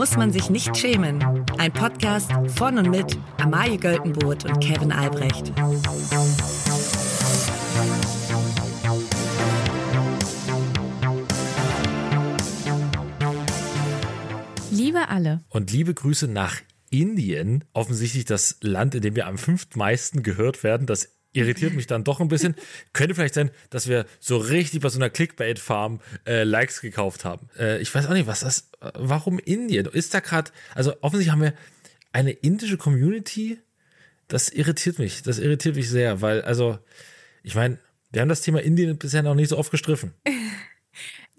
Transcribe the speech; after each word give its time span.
muss 0.00 0.16
man 0.16 0.32
sich 0.32 0.48
nicht 0.48 0.74
schämen. 0.78 1.22
Ein 1.58 1.74
Podcast 1.74 2.32
von 2.56 2.78
und 2.78 2.88
mit 2.88 3.18
Amalie 3.36 3.76
Göltenboot 3.76 4.46
und 4.46 4.58
Kevin 4.58 4.92
Albrecht. 4.92 5.52
Liebe 14.70 15.06
alle. 15.10 15.44
Und 15.50 15.70
liebe 15.70 15.92
Grüße 15.92 16.28
nach 16.28 16.56
Indien. 16.88 17.64
Offensichtlich 17.74 18.24
das 18.24 18.56
Land, 18.62 18.94
in 18.94 19.02
dem 19.02 19.16
wir 19.16 19.26
am 19.26 19.36
fünftmeisten 19.36 20.22
gehört 20.22 20.64
werden. 20.64 20.86
Das 20.86 21.19
irritiert 21.32 21.74
mich 21.74 21.86
dann 21.86 22.04
doch 22.04 22.20
ein 22.20 22.28
bisschen. 22.28 22.54
Könnte 22.92 23.14
vielleicht 23.14 23.34
sein, 23.34 23.50
dass 23.70 23.88
wir 23.88 24.06
so 24.18 24.36
richtig 24.36 24.80
bei 24.80 24.88
so 24.88 24.98
einer 24.98 25.10
Clickbait-Farm 25.10 26.00
äh, 26.26 26.44
Likes 26.44 26.80
gekauft 26.80 27.24
haben. 27.24 27.48
Äh, 27.58 27.80
ich 27.80 27.94
weiß 27.94 28.06
auch 28.06 28.12
nicht, 28.12 28.26
was 28.26 28.40
das, 28.40 28.70
warum 28.94 29.38
Indien? 29.38 29.86
Ist 29.86 30.14
da 30.14 30.20
gerade, 30.20 30.50
also 30.74 30.94
offensichtlich 31.00 31.32
haben 31.32 31.42
wir 31.42 31.54
eine 32.12 32.32
indische 32.32 32.76
Community. 32.76 33.58
Das 34.28 34.48
irritiert 34.48 34.98
mich. 34.98 35.22
Das 35.22 35.38
irritiert 35.38 35.76
mich 35.76 35.88
sehr, 35.88 36.20
weil, 36.20 36.42
also, 36.42 36.78
ich 37.42 37.54
meine, 37.54 37.78
wir 38.12 38.20
haben 38.20 38.28
das 38.28 38.42
Thema 38.42 38.60
Indien 38.60 38.98
bisher 38.98 39.22
noch 39.22 39.34
nicht 39.34 39.48
so 39.48 39.58
oft 39.58 39.70
gestriffen. 39.70 40.14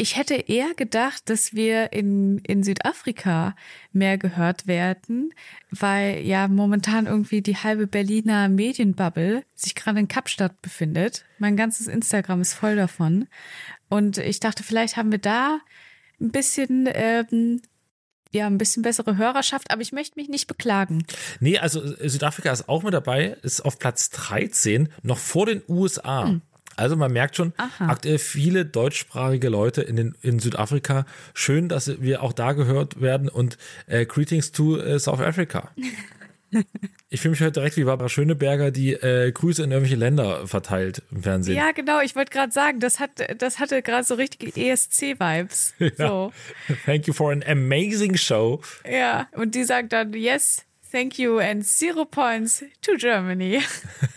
Ich 0.01 0.17
hätte 0.17 0.33
eher 0.33 0.73
gedacht, 0.73 1.29
dass 1.29 1.53
wir 1.53 1.93
in, 1.93 2.39
in 2.39 2.63
Südafrika 2.63 3.55
mehr 3.93 4.17
gehört 4.17 4.65
werden, 4.65 5.31
weil 5.69 6.25
ja 6.25 6.47
momentan 6.47 7.05
irgendwie 7.05 7.43
die 7.43 7.55
halbe 7.55 7.85
Berliner 7.85 8.49
Medienbubble 8.49 9.43
sich 9.53 9.75
gerade 9.75 9.99
in 9.99 10.07
Kapstadt 10.07 10.59
befindet. 10.63 11.25
Mein 11.37 11.55
ganzes 11.55 11.85
Instagram 11.85 12.41
ist 12.41 12.55
voll 12.55 12.77
davon. 12.77 13.27
Und 13.89 14.17
ich 14.17 14.39
dachte, 14.39 14.63
vielleicht 14.63 14.97
haben 14.97 15.11
wir 15.11 15.19
da 15.19 15.59
ein 16.19 16.31
bisschen 16.31 16.89
ähm, 16.91 17.61
ja, 18.31 18.47
ein 18.47 18.57
bisschen 18.57 18.81
bessere 18.81 19.17
Hörerschaft, 19.17 19.69
aber 19.69 19.83
ich 19.83 19.91
möchte 19.91 20.19
mich 20.19 20.29
nicht 20.29 20.47
beklagen. 20.47 21.05
Nee, 21.39 21.59
also 21.59 21.79
Südafrika 22.07 22.51
ist 22.51 22.67
auch 22.67 22.81
mit 22.81 22.95
dabei, 22.95 23.37
ist 23.43 23.61
auf 23.61 23.77
Platz 23.77 24.09
13, 24.09 24.89
noch 25.03 25.19
vor 25.19 25.45
den 25.45 25.61
USA. 25.67 26.25
Hm. 26.25 26.41
Also 26.81 26.95
man 26.95 27.13
merkt 27.13 27.35
schon, 27.35 27.53
Aha. 27.57 27.89
aktuell 27.89 28.17
viele 28.17 28.65
deutschsprachige 28.65 29.49
Leute 29.49 29.83
in, 29.83 29.97
den, 29.97 30.15
in 30.23 30.39
Südafrika. 30.39 31.05
Schön, 31.35 31.69
dass 31.69 32.01
wir 32.01 32.23
auch 32.23 32.33
da 32.33 32.53
gehört 32.53 32.99
werden 32.99 33.29
und 33.29 33.59
äh, 33.85 34.05
Greetings 34.07 34.51
to 34.51 34.77
äh, 34.77 34.99
South 34.99 35.19
Africa. 35.19 35.69
Ich 37.09 37.21
fühle 37.21 37.31
mich 37.31 37.39
heute 37.39 37.53
direkt 37.53 37.77
wie 37.77 37.85
Barbara 37.85 38.09
Schöneberger, 38.09 38.71
die 38.71 38.91
äh, 38.91 39.31
Grüße 39.31 39.63
in 39.63 39.71
irgendwelche 39.71 39.95
Länder 39.95 40.47
verteilt 40.47 41.01
im 41.09 41.23
Fernsehen. 41.23 41.55
Ja, 41.55 41.71
genau. 41.71 42.01
Ich 42.01 42.15
wollte 42.17 42.31
gerade 42.31 42.51
sagen, 42.51 42.81
das, 42.81 42.99
hat, 42.99 43.11
das 43.37 43.59
hatte 43.59 43.81
gerade 43.81 44.03
so 44.03 44.15
richtige 44.15 44.51
ESC-Vibes. 44.51 45.73
Ja. 45.79 46.07
So. 46.07 46.33
Thank 46.85 47.07
you 47.07 47.13
for 47.13 47.31
an 47.31 47.41
amazing 47.47 48.17
show. 48.17 48.61
Ja, 48.89 49.27
und 49.31 49.55
die 49.55 49.63
sagt 49.63 49.93
dann, 49.93 50.11
yes, 50.13 50.65
Thank 50.91 51.17
you 51.17 51.39
and 51.39 51.65
zero 51.65 52.03
points 52.03 52.65
to 52.81 52.97
Germany. 52.97 53.61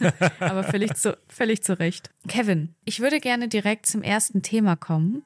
Aber 0.40 0.64
völlig 0.64 0.94
zu, 0.94 1.16
völlig 1.28 1.62
zu 1.62 1.78
Recht. 1.78 2.10
Kevin, 2.26 2.74
ich 2.84 2.98
würde 2.98 3.20
gerne 3.20 3.46
direkt 3.46 3.86
zum 3.86 4.02
ersten 4.02 4.42
Thema 4.42 4.74
kommen. 4.74 5.22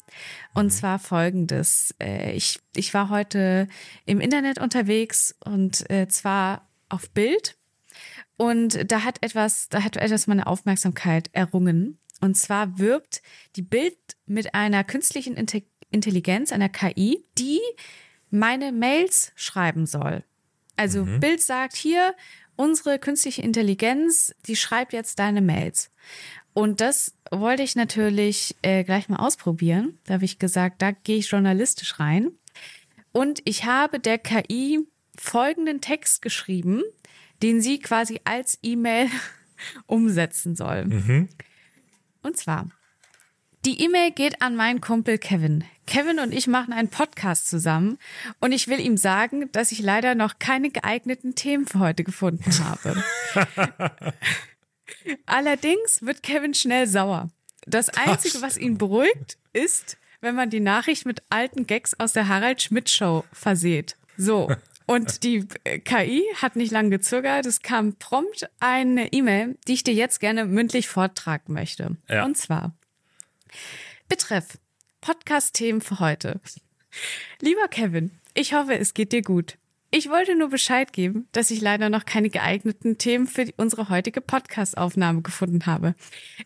Und 0.53 0.67
mhm. 0.67 0.71
zwar 0.71 0.99
folgendes. 0.99 1.95
Äh, 2.01 2.33
ich, 2.33 2.61
ich 2.77 2.93
war 2.93 3.09
heute 3.09 3.67
im 4.05 4.21
Internet 4.21 4.61
unterwegs 4.61 5.35
und 5.43 5.89
äh, 5.91 6.07
zwar 6.09 6.69
auf 6.91 7.09
Bild. 7.11 7.57
Und 8.37 8.91
da 8.91 9.03
hat 9.03 9.23
etwas, 9.23 9.71
da 9.71 9.83
hat 9.83 9.97
etwas 9.97 10.27
meine 10.27 10.47
Aufmerksamkeit 10.47 11.31
errungen. 11.33 11.99
Und 12.21 12.37
zwar 12.37 12.79
wirbt 12.79 13.23
die 13.57 13.63
Bild 13.63 13.97
mit 14.27 14.55
einer 14.55 14.85
künstlichen 14.85 15.35
Intelligenz, 15.91 16.53
einer 16.53 16.69
KI, 16.69 17.25
die 17.39 17.61
meine 18.29 18.71
Mails 18.71 19.33
schreiben 19.35 19.87
soll. 19.87 20.25
Also 20.79 21.05
mhm. 21.05 21.21
Bild 21.21 21.43
sagt 21.43 21.77
hier, 21.77 22.15
unsere 22.57 22.99
künstliche 22.99 23.43
Intelligenz, 23.43 24.35
die 24.47 24.57
schreibt 24.57 24.93
jetzt 24.93 25.19
deine 25.19 25.41
Mails. 25.41 25.91
Und 26.55 26.81
das 26.81 27.15
wollte 27.31 27.63
ich 27.63 27.77
natürlich 27.77 28.57
äh, 28.63 28.85
gleich 28.85 29.09
mal 29.09 29.17
ausprobieren. 29.17 29.99
Da 30.05 30.15
habe 30.15 30.25
ich 30.25 30.39
gesagt, 30.39 30.81
da 30.81 30.93
gehe 30.93 31.19
ich 31.19 31.31
journalistisch 31.31 32.01
rein. 32.01 32.31
Und 33.13 33.41
ich 33.45 33.65
habe 33.65 34.01
der 34.01 34.19
KI 34.19 34.81
folgenden 35.17 35.81
Text 35.81 36.23
geschrieben, 36.23 36.83
den 37.43 37.61
sie 37.61 37.81
quasi 37.81 38.21
als 38.25 38.59
E-Mail 38.63 39.09
umsetzen 39.87 40.57
soll. 40.57 40.85
Mhm. 40.85 41.29
Und 42.23 42.37
zwar, 42.37 42.69
die 43.65 43.83
E-Mail 43.83 44.13
geht 44.13 44.41
an 44.41 44.57
meinen 44.57 44.81
Kumpel 44.81 45.19
Kevin. 45.19 45.65
Kevin 45.87 46.19
und 46.19 46.33
ich 46.33 46.47
machen 46.47 46.73
einen 46.73 46.89
Podcast 46.89 47.49
zusammen 47.49 47.99
und 48.41 48.53
ich 48.53 48.69
will 48.69 48.79
ihm 48.79 48.97
sagen, 48.97 49.51
dass 49.53 49.73
ich 49.73 49.81
leider 49.81 50.15
noch 50.15 50.39
keine 50.39 50.71
geeigneten 50.71 51.35
Themen 51.35 51.67
für 51.67 51.79
heute 51.79 52.05
gefunden 52.05 52.51
habe. 52.65 53.03
Allerdings 55.27 56.03
wird 56.03 56.23
Kevin 56.23 56.55
schnell 56.55 56.87
sauer. 56.87 57.31
Das 57.67 57.89
Einzige, 57.89 58.43
was 58.43 58.57
ihn 58.57 58.79
beruhigt, 58.79 59.39
ist, 59.53 59.97
wenn 60.21 60.35
man 60.35 60.51
die 60.51 60.61
Nachricht 60.61 61.07
mit 61.07 61.23
alten 61.31 61.67
Gags 61.67 61.95
aus 61.99 62.13
der 62.13 62.29
Harald 62.29 62.63
Schmidt 62.63 62.91
Show 62.91 63.25
verseht. 63.33 63.97
So. 64.17 64.51
Und 64.87 65.23
die 65.23 65.47
KI 65.85 66.25
hat 66.37 66.57
nicht 66.57 66.73
lange 66.73 66.91
gezögert. 66.91 67.45
Es 67.45 67.61
kam 67.61 67.97
prompt 67.97 68.49
eine 68.59 69.13
E-Mail, 69.13 69.59
die 69.67 69.75
ich 69.75 69.85
dir 69.85 69.93
jetzt 69.95 70.19
gerne 70.19 70.47
mündlich 70.47 70.89
vortragen 70.89 71.53
möchte. 71.53 71.97
Ja. 72.09 72.25
Und 72.25 72.39
zwar, 72.39 72.75
Betreff 74.09 74.59
Podcast-Themen 75.01 75.81
für 75.81 76.01
heute. 76.01 76.41
Lieber 77.41 77.69
Kevin, 77.69 78.13
ich 78.35 78.55
hoffe, 78.55 78.79
es 78.79 78.95
geht 78.95 79.13
dir 79.13 79.23
gut. 79.23 79.59
Ich 79.91 80.11
wollte 80.11 80.37
nur 80.37 80.51
Bescheid 80.51 80.93
geben, 80.93 81.29
dass 81.33 81.51
ich 81.51 81.63
leider 81.63 81.89
noch 81.89 82.05
keine 82.05 82.29
geeigneten 82.29 82.99
Themen 82.99 83.27
für 83.27 83.47
unsere 83.57 83.89
heutige 83.89 84.21
Podcast-Aufnahme 84.21 85.23
gefunden 85.23 85.65
habe. 85.65 85.95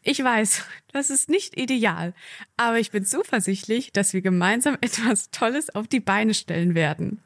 Ich 0.03 0.23
weiß, 0.23 0.65
das 0.93 1.11
ist 1.11 1.29
nicht 1.29 1.59
ideal, 1.59 2.15
aber 2.57 2.79
ich 2.79 2.93
bin 2.93 3.05
zuversichtlich, 3.05 3.93
dass 3.93 4.13
wir 4.13 4.23
gemeinsam 4.23 4.79
etwas 4.81 5.31
Tolles 5.31 5.75
auf 5.75 5.89
die 5.89 5.99
Beine 5.99 6.35
stellen 6.35 6.77
werden. 6.77 7.21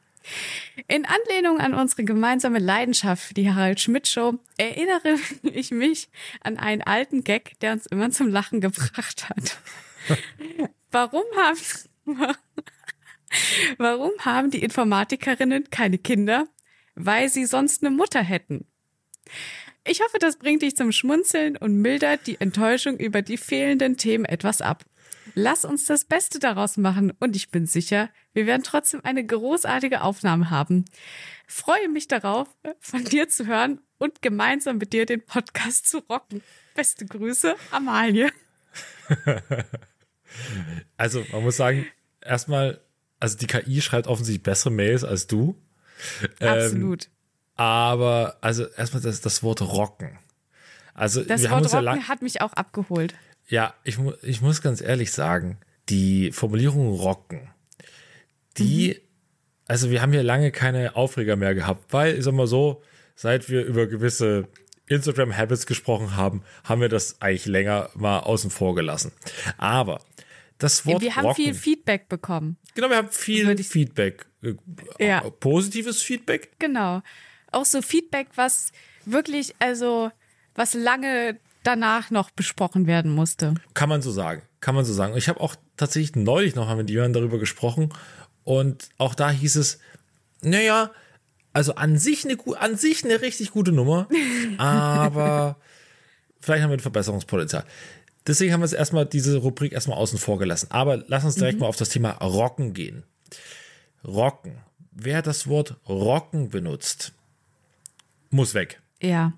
In 0.89 1.07
Anlehnung 1.07 1.61
an 1.61 1.75
unsere 1.75 2.05
gemeinsame 2.05 2.59
Leidenschaft 2.59 3.37
die 3.37 3.51
Harald 3.51 3.81
Schmidt 3.81 4.09
Show 4.09 4.35
erinnere 4.57 5.19
ich 5.43 5.71
mich 5.71 6.09
an 6.43 6.59
einen 6.59 6.83
alten 6.83 7.25
Gag, 7.25 7.59
der 7.61 7.73
uns 7.73 7.87
immer 7.87 8.11
zum 8.11 8.29
Lachen 8.29 8.61
gebracht 8.61 9.29
hat. 9.29 9.59
Warum 10.91 11.25
haben, 11.37 12.29
warum 13.79 14.13
haben 14.21 14.51
die 14.51 14.63
Informatikerinnen 14.63 15.71
keine 15.71 15.99
Kinder? 15.99 16.47
Weil 16.95 17.29
sie 17.29 17.45
sonst 17.45 17.83
eine 17.83 17.95
Mutter 17.95 18.23
hätten. 18.23 18.67
Ich 19.85 20.01
hoffe, 20.01 20.19
das 20.19 20.37
bringt 20.37 20.63
dich 20.63 20.77
zum 20.77 20.91
Schmunzeln 20.93 21.57
und 21.57 21.81
mildert 21.81 22.27
die 22.27 22.41
Enttäuschung 22.41 22.97
über 22.97 23.23
die 23.23 23.37
fehlenden 23.37 23.97
Themen 23.97 24.25
etwas 24.25 24.61
ab. 24.61 24.85
Lass 25.39 25.67
uns 25.67 25.85
das 25.85 26.07
Beste 26.07 26.39
daraus 26.39 26.79
machen 26.79 27.13
und 27.21 27.37
ich 27.37 27.51
bin 27.51 27.67
sicher, 27.67 28.09
wir 28.33 28.47
werden 28.47 28.63
trotzdem 28.63 29.05
eine 29.05 29.23
großartige 29.23 30.01
Aufnahme 30.01 30.49
haben. 30.49 30.87
Freue 31.47 31.91
mich 31.91 32.09
darauf, 32.09 32.49
von 32.81 33.05
dir 33.05 33.29
zu 33.29 33.47
hören 33.47 33.83
und 33.99 34.23
gemeinsam 34.23 34.79
mit 34.79 34.95
dir 34.95 35.05
den 35.05 35.23
Podcast 35.23 35.91
zu 35.91 35.99
rocken. 35.99 36.43
Beste 36.75 37.05
Grüße, 37.05 37.55
Amalie. 37.71 38.31
Also, 40.99 41.25
man 41.33 41.43
muss 41.45 41.57
sagen, 41.57 41.87
erstmal, 42.21 42.83
also 43.21 43.39
die 43.39 43.47
KI 43.47 43.81
schreibt 43.81 44.07
offensichtlich 44.07 44.43
bessere 44.43 44.71
Mails 44.71 45.03
als 45.03 45.27
du. 45.27 45.57
Absolut. 46.41 47.05
Ähm, 47.05 47.11
aber, 47.55 48.37
also 48.43 48.67
erstmal 48.67 49.03
das, 49.03 49.23
das 49.23 49.43
Wort 49.43 49.63
rocken. 49.63 50.19
Also, 50.93 51.23
das 51.25 51.41
wir 51.41 51.51
Wort 51.51 51.57
haben 51.57 51.63
uns 51.65 51.75
rocken 51.75 52.01
ja 52.01 52.09
hat 52.09 52.21
mich 52.21 52.43
auch 52.43 52.53
abgeholt. 52.53 53.15
Ja, 53.49 53.75
ich, 53.85 53.99
ich 54.23 54.41
muss 54.41 54.63
ganz 54.63 54.81
ehrlich 54.81 55.13
sagen, 55.13 55.59
die 55.89 56.33
Formulierung 56.33 56.95
rocken, 56.95 57.49
die, 58.59 58.89
mhm. 58.89 59.01
also 59.67 59.91
wir 59.91 60.03
haben 60.03 60.13
hier 60.13 60.23
lange 60.23 60.51
keine 60.51 60.97
Aufreger 60.97 61.37
mehr 61.37 61.55
gehabt, 61.55 61.93
weil, 61.93 62.17
ich 62.17 62.25
sag 62.25 62.35
mal 62.35 62.47
so, 62.47 62.83
seit 63.15 63.49
wir 63.49 63.65
über 63.65 63.87
gewisse 63.87 64.49
Instagram-Habits 64.89 65.67
gesprochen 65.67 66.17
haben, 66.17 66.43
haben 66.65 66.81
wir 66.81 66.89
das 66.89 67.21
eigentlich 67.21 67.47
länger 67.47 67.91
mal 67.95 68.21
außen 68.21 68.51
vor 68.51 68.75
gelassen. 68.75 69.13
Aber 69.59 70.01
das 70.59 70.87
Wort 70.87 71.03
Wir 71.03 71.17
haben 71.17 71.27
rocken, 71.27 71.45
viel 71.45 71.55
Feedback 71.55 72.09
bekommen. 72.09 72.57
Genau, 72.75 72.89
wir 72.89 72.97
haben 72.97 73.11
viel 73.11 73.57
Feedback. 73.63 74.27
Äh, 74.43 74.55
ja. 74.99 75.21
Positives 75.21 76.03
Feedback. 76.03 76.51
Genau. 76.59 77.03
Auch 77.53 77.65
so 77.65 77.83
Feedback, 77.83 78.29
was 78.37 78.73
wirklich, 79.05 79.55
also, 79.59 80.11
was 80.55 80.75
lange 80.75 81.39
danach 81.67 82.11
noch 82.11 82.31
besprochen 82.31 82.87
werden 82.87 83.13
musste. 83.13 83.55
Kann 83.75 83.89
man 83.89 84.03
so 84.03 84.11
sagen. 84.11 84.43
Kann 84.61 84.75
man 84.75 84.85
so 84.85 84.93
sagen. 84.93 85.17
Ich 85.17 85.29
habe 85.29 85.41
auch 85.41 85.57
tatsächlich 85.77 86.17
neulich 86.17 86.55
noch 86.55 86.75
mit 86.77 86.91
Jörn 86.91 87.13
darüber 87.13 87.39
gesprochen 87.39 87.91
und 88.45 88.89
auch 88.99 89.15
da 89.15 89.31
hieß 89.31 89.57
es, 89.57 89.81
naja, 90.43 90.91
also 91.53 91.75
an 91.75 91.99
sich 91.99 92.25
eine, 92.25 92.37
an 92.59 92.77
sich 92.77 93.05
eine 93.05 93.21
richtig 93.21 93.51
gute 93.51 93.73
Nummer, 93.73 94.09
aber 94.59 95.57
vielleicht 96.39 96.63
haben 96.63 96.71
wir 96.71 96.77
ein 96.77 96.81
Verbesserungspotenzial. 96.81 97.65
Deswegen 98.27 98.53
haben 98.53 98.61
wir 98.61 98.67
jetzt 98.67 98.75
erstmal 98.75 99.07
diese 99.07 99.39
Rubrik 99.39 99.73
erstmal 99.73 99.99
außen 99.99 100.19
vor 100.19 100.39
gelassen. 100.39 100.69
Aber 100.71 101.05
lass 101.07 101.25
uns 101.25 101.37
direkt 101.37 101.55
mhm. 101.55 101.61
mal 101.61 101.69
auf 101.69 101.77
das 101.77 101.91
Thema 101.91 102.11
Rocken 102.11 102.75
gehen. 102.75 103.05
Rocken. 104.05 104.59
wer 104.93 105.23
das 105.23 105.49
Wort 105.49 105.77
rocken 105.89 106.49
benutzt, 106.49 107.13
muss 108.31 108.55
weg. 108.55 108.81
Ja, 109.01 109.33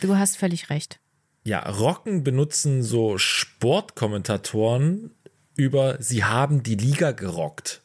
du 0.00 0.16
hast 0.16 0.36
völlig 0.36 0.70
recht. 0.70 1.01
Ja, 1.44 1.68
rocken 1.68 2.22
benutzen 2.22 2.82
so 2.82 3.18
Sportkommentatoren 3.18 5.10
über, 5.56 5.96
sie 6.00 6.24
haben 6.24 6.62
die 6.62 6.76
Liga 6.76 7.10
gerockt. 7.12 7.82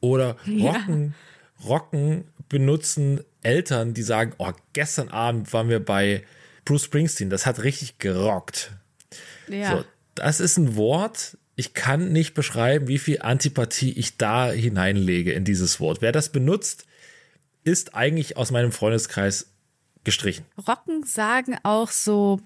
Oder 0.00 0.36
rocken, 0.46 1.14
ja. 1.58 1.66
rocken 1.66 2.24
benutzen 2.48 3.20
Eltern, 3.42 3.94
die 3.94 4.02
sagen, 4.02 4.32
oh, 4.38 4.52
gestern 4.72 5.08
Abend 5.08 5.52
waren 5.52 5.68
wir 5.68 5.84
bei 5.84 6.24
Bruce 6.64 6.84
Springsteen, 6.84 7.30
das 7.30 7.46
hat 7.46 7.62
richtig 7.62 7.98
gerockt. 7.98 8.72
Ja. 9.48 9.78
So, 9.78 9.84
das 10.14 10.40
ist 10.40 10.56
ein 10.56 10.76
Wort, 10.76 11.36
ich 11.54 11.74
kann 11.74 12.12
nicht 12.12 12.34
beschreiben, 12.34 12.88
wie 12.88 12.98
viel 12.98 13.22
Antipathie 13.22 13.92
ich 13.92 14.18
da 14.18 14.50
hineinlege 14.50 15.32
in 15.32 15.44
dieses 15.44 15.80
Wort. 15.80 16.02
Wer 16.02 16.12
das 16.12 16.30
benutzt, 16.30 16.86
ist 17.64 17.94
eigentlich 17.94 18.36
aus 18.36 18.50
meinem 18.50 18.72
Freundeskreis 18.72 19.50
gestrichen. 20.04 20.44
Rocken 20.68 21.04
sagen 21.04 21.58
auch 21.62 21.90
so, 21.90 22.40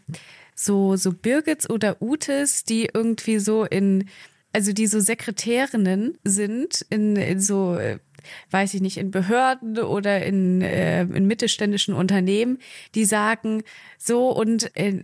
so, 0.54 0.96
so 0.96 1.12
Birgits 1.12 1.68
oder 1.68 2.00
Utes, 2.00 2.64
die 2.64 2.90
irgendwie 2.92 3.38
so 3.38 3.64
in, 3.64 4.08
also 4.52 4.72
die 4.72 4.86
so 4.86 5.00
Sekretärinnen 5.00 6.18
sind, 6.24 6.84
in, 6.90 7.16
in 7.16 7.40
so, 7.40 7.76
äh, 7.76 7.98
weiß 8.50 8.74
ich 8.74 8.80
nicht, 8.80 8.98
in 8.98 9.10
Behörden 9.10 9.78
oder 9.78 10.24
in, 10.24 10.62
äh, 10.62 11.02
in 11.02 11.26
mittelständischen 11.26 11.94
Unternehmen, 11.94 12.58
die 12.94 13.04
sagen 13.04 13.62
so 13.98 14.30
und 14.30 14.76
äh, 14.76 15.02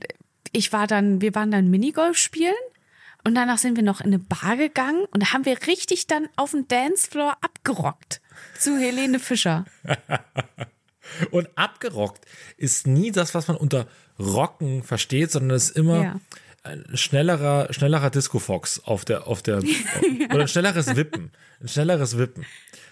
ich 0.52 0.72
war 0.72 0.86
dann, 0.86 1.20
wir 1.20 1.34
waren 1.34 1.50
dann 1.50 1.70
Minigolf 1.70 2.16
spielen 2.16 2.54
und 3.24 3.34
danach 3.34 3.58
sind 3.58 3.76
wir 3.76 3.82
noch 3.82 4.00
in 4.00 4.06
eine 4.06 4.18
Bar 4.18 4.56
gegangen 4.56 5.04
und 5.10 5.32
haben 5.32 5.44
wir 5.44 5.66
richtig 5.66 6.06
dann 6.06 6.28
auf 6.36 6.52
dem 6.52 6.68
Dancefloor 6.68 7.36
abgerockt 7.40 8.20
zu 8.58 8.78
Helene 8.78 9.18
Fischer. 9.18 9.64
und 11.30 11.48
abgerockt 11.56 12.24
ist 12.56 12.86
nie 12.86 13.12
das, 13.12 13.34
was 13.34 13.48
man 13.48 13.56
unter 13.56 13.86
Rocken 14.18 14.82
versteht, 14.82 15.30
sondern 15.30 15.56
es 15.56 15.70
ist 15.70 15.76
immer 15.76 16.02
ja. 16.02 16.20
ein 16.62 16.84
schnellerer, 16.94 17.72
schnellerer 17.72 18.10
Disco 18.10 18.38
Fox 18.38 18.80
auf 18.84 19.04
der, 19.04 19.26
auf 19.26 19.42
der, 19.42 19.60
ja. 19.60 19.74
oder 20.30 20.42
ein 20.42 20.48
schnelleres 20.48 20.96
Wippen. 20.96 21.32
Ein 21.60 21.68
schnelleres 21.68 22.18
Wippen. 22.18 22.44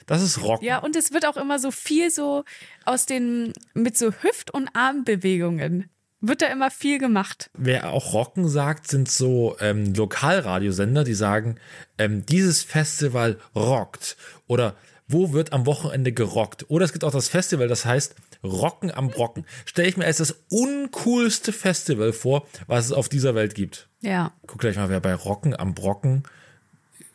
Das 0.07 0.23
ist 0.23 0.43
Rocken. 0.43 0.67
Ja, 0.67 0.79
und 0.79 0.97
es 0.97 1.13
wird 1.13 1.27
auch 1.27 1.37
immer 1.37 1.59
so 1.59 1.71
viel 1.71 2.11
so 2.11 2.45
aus 2.85 3.07
den, 3.07 3.53
mit 3.73 3.97
so 3.97 4.13
Hüft- 4.13 4.53
und 4.53 4.69
Armbewegungen 4.75 5.89
wird 6.29 6.43
da 6.43 6.47
immer 6.47 6.71
viel 6.71 6.99
gemacht. 6.99 7.51
Wer 7.55 7.91
auch 7.91 8.13
Rocken 8.15 8.49
sagt, 8.49 8.89
sind 8.89 9.11
so 9.11 9.57
ähm, 9.61 9.95
Lokalradiosender, 9.95 11.05
die 11.05 11.15
sagen, 11.15 11.57
ähm, 11.99 12.25
dieses 12.27 12.63
Festival 12.63 13.39
rockt 13.55 14.17
oder 14.47 14.75
wo 15.07 15.33
wird 15.33 15.53
am 15.53 15.67
Wochenende 15.67 16.13
gerockt? 16.13 16.67
Oder 16.71 16.85
es 16.85 16.93
gibt 16.93 17.05
auch 17.05 17.13
das 17.13 17.29
Festival, 17.29 17.69
das 17.69 17.85
heißt 17.85 18.15
Rocken 18.43 18.91
am 18.91 19.09
Brocken. 19.09 19.45
Stelle 19.67 19.89
ich 19.89 19.97
mir 19.97 20.07
als 20.07 20.19
das 20.19 20.37
uncoolste 20.51 21.53
Festival 21.53 22.13
vor, 22.13 22.47
was 22.67 22.87
es 22.87 22.93
auf 22.93 23.09
dieser 23.09 23.35
Welt 23.35 23.55
gibt. 23.55 23.89
Ja. 24.01 24.33
Guck 24.47 24.61
gleich 24.61 24.77
mal, 24.77 24.89
wer 24.89 25.01
bei 25.01 25.15
Rocken 25.15 25.55
am 25.55 25.75
Brocken. 25.75 26.25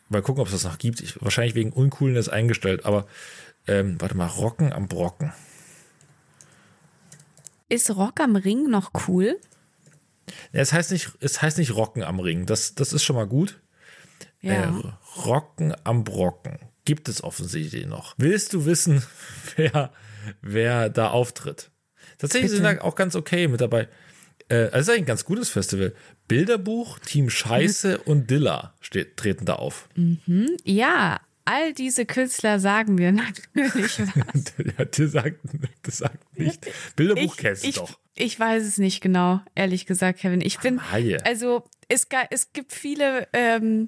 Mal 0.08 0.22
gucken, 0.22 0.40
ob 0.40 0.48
es 0.48 0.52
das 0.52 0.64
noch 0.64 0.78
gibt. 0.78 1.00
Ich, 1.00 1.20
wahrscheinlich 1.22 1.54
wegen 1.54 1.72
Uncoolness 1.72 2.28
eingestellt, 2.28 2.84
aber 2.84 3.06
ähm, 3.66 4.00
warte 4.00 4.16
mal, 4.16 4.26
Rocken 4.26 4.72
am 4.72 4.88
Brocken. 4.88 5.32
Ist 7.68 7.90
Rock 7.90 8.20
am 8.20 8.36
Ring 8.36 8.68
noch 8.68 8.92
cool? 9.06 9.38
Ja, 10.52 10.60
es 10.60 10.72
heißt 10.72 10.92
nicht, 10.92 11.12
es 11.20 11.42
heißt 11.42 11.58
nicht 11.58 11.74
Rocken 11.74 12.02
am 12.02 12.20
Ring. 12.20 12.46
Das, 12.46 12.74
das 12.74 12.92
ist 12.92 13.02
schon 13.02 13.16
mal 13.16 13.26
gut. 13.26 13.60
Ja. 14.42 14.52
Äh, 14.52 14.72
Rocken 15.24 15.74
am 15.84 16.04
Brocken 16.04 16.69
gibt 16.90 17.08
es 17.08 17.22
offensichtlich 17.22 17.86
noch. 17.86 18.14
Willst 18.16 18.52
du 18.52 18.66
wissen, 18.66 19.04
wer, 19.56 19.92
wer 20.42 20.88
da 20.88 21.10
auftritt? 21.10 21.70
Tatsächlich 22.18 22.50
Bitte. 22.50 22.64
sind 22.64 22.78
da 22.78 22.82
auch 22.82 22.96
ganz 22.96 23.14
okay 23.14 23.46
mit 23.46 23.60
dabei. 23.60 23.86
Äh, 24.48 24.70
also 24.72 24.78
ist 24.78 24.88
eigentlich 24.88 25.02
ein 25.02 25.06
ganz 25.06 25.24
gutes 25.24 25.50
Festival. 25.50 25.94
Bilderbuch, 26.26 26.98
Team 26.98 27.30
Scheiße 27.30 27.98
und 27.98 28.28
Dilla 28.28 28.74
steht, 28.80 29.16
treten 29.16 29.44
da 29.44 29.54
auf. 29.54 29.88
Mhm. 29.94 30.56
Ja, 30.64 31.20
all 31.44 31.74
diese 31.74 32.06
Künstler 32.06 32.58
sagen 32.58 32.96
mir 32.96 33.12
natürlich 33.54 34.00
was. 34.00 34.54
ja, 34.78 34.84
die 34.84 35.06
sagt, 35.06 35.38
das 35.84 35.98
sagt 35.98 36.38
nicht. 36.40 36.66
Bilderbuch 36.96 37.36
ich, 37.36 37.40
kennst 37.40 37.66
du 37.66 37.70
doch. 37.70 38.00
Ich 38.16 38.40
weiß 38.40 38.64
es 38.64 38.78
nicht 38.78 39.00
genau, 39.00 39.42
ehrlich 39.54 39.86
gesagt, 39.86 40.18
Kevin. 40.18 40.40
Ich 40.40 40.58
bin, 40.58 40.80
also 41.22 41.62
es, 41.86 42.08
es 42.30 42.52
gibt 42.52 42.72
viele, 42.72 43.28
ähm, 43.32 43.86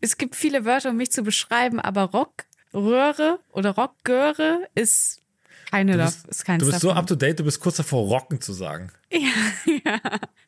es 0.00 0.16
gibt 0.16 0.36
viele 0.36 0.64
Wörter, 0.64 0.90
um 0.90 0.96
mich 0.96 1.10
zu 1.10 1.22
beschreiben, 1.22 1.80
aber 1.80 2.02
Rockröhre 2.04 3.40
oder 3.52 3.70
Rockgöre 3.70 4.68
ist 4.74 5.22
keine 5.70 5.92
du 5.92 6.04
bist, 6.04 6.26
ist 6.28 6.44
keins 6.44 6.60
Du 6.62 6.70
bist 6.70 6.82
davon. 6.82 6.96
so 6.96 7.00
up 7.00 7.06
to 7.06 7.14
date, 7.14 7.38
du 7.40 7.44
bist 7.44 7.60
kurz 7.60 7.76
davor, 7.76 8.06
Rocken 8.08 8.40
zu 8.40 8.52
sagen. 8.52 8.90
Ja, 9.10 9.80
ja. 9.84 10.00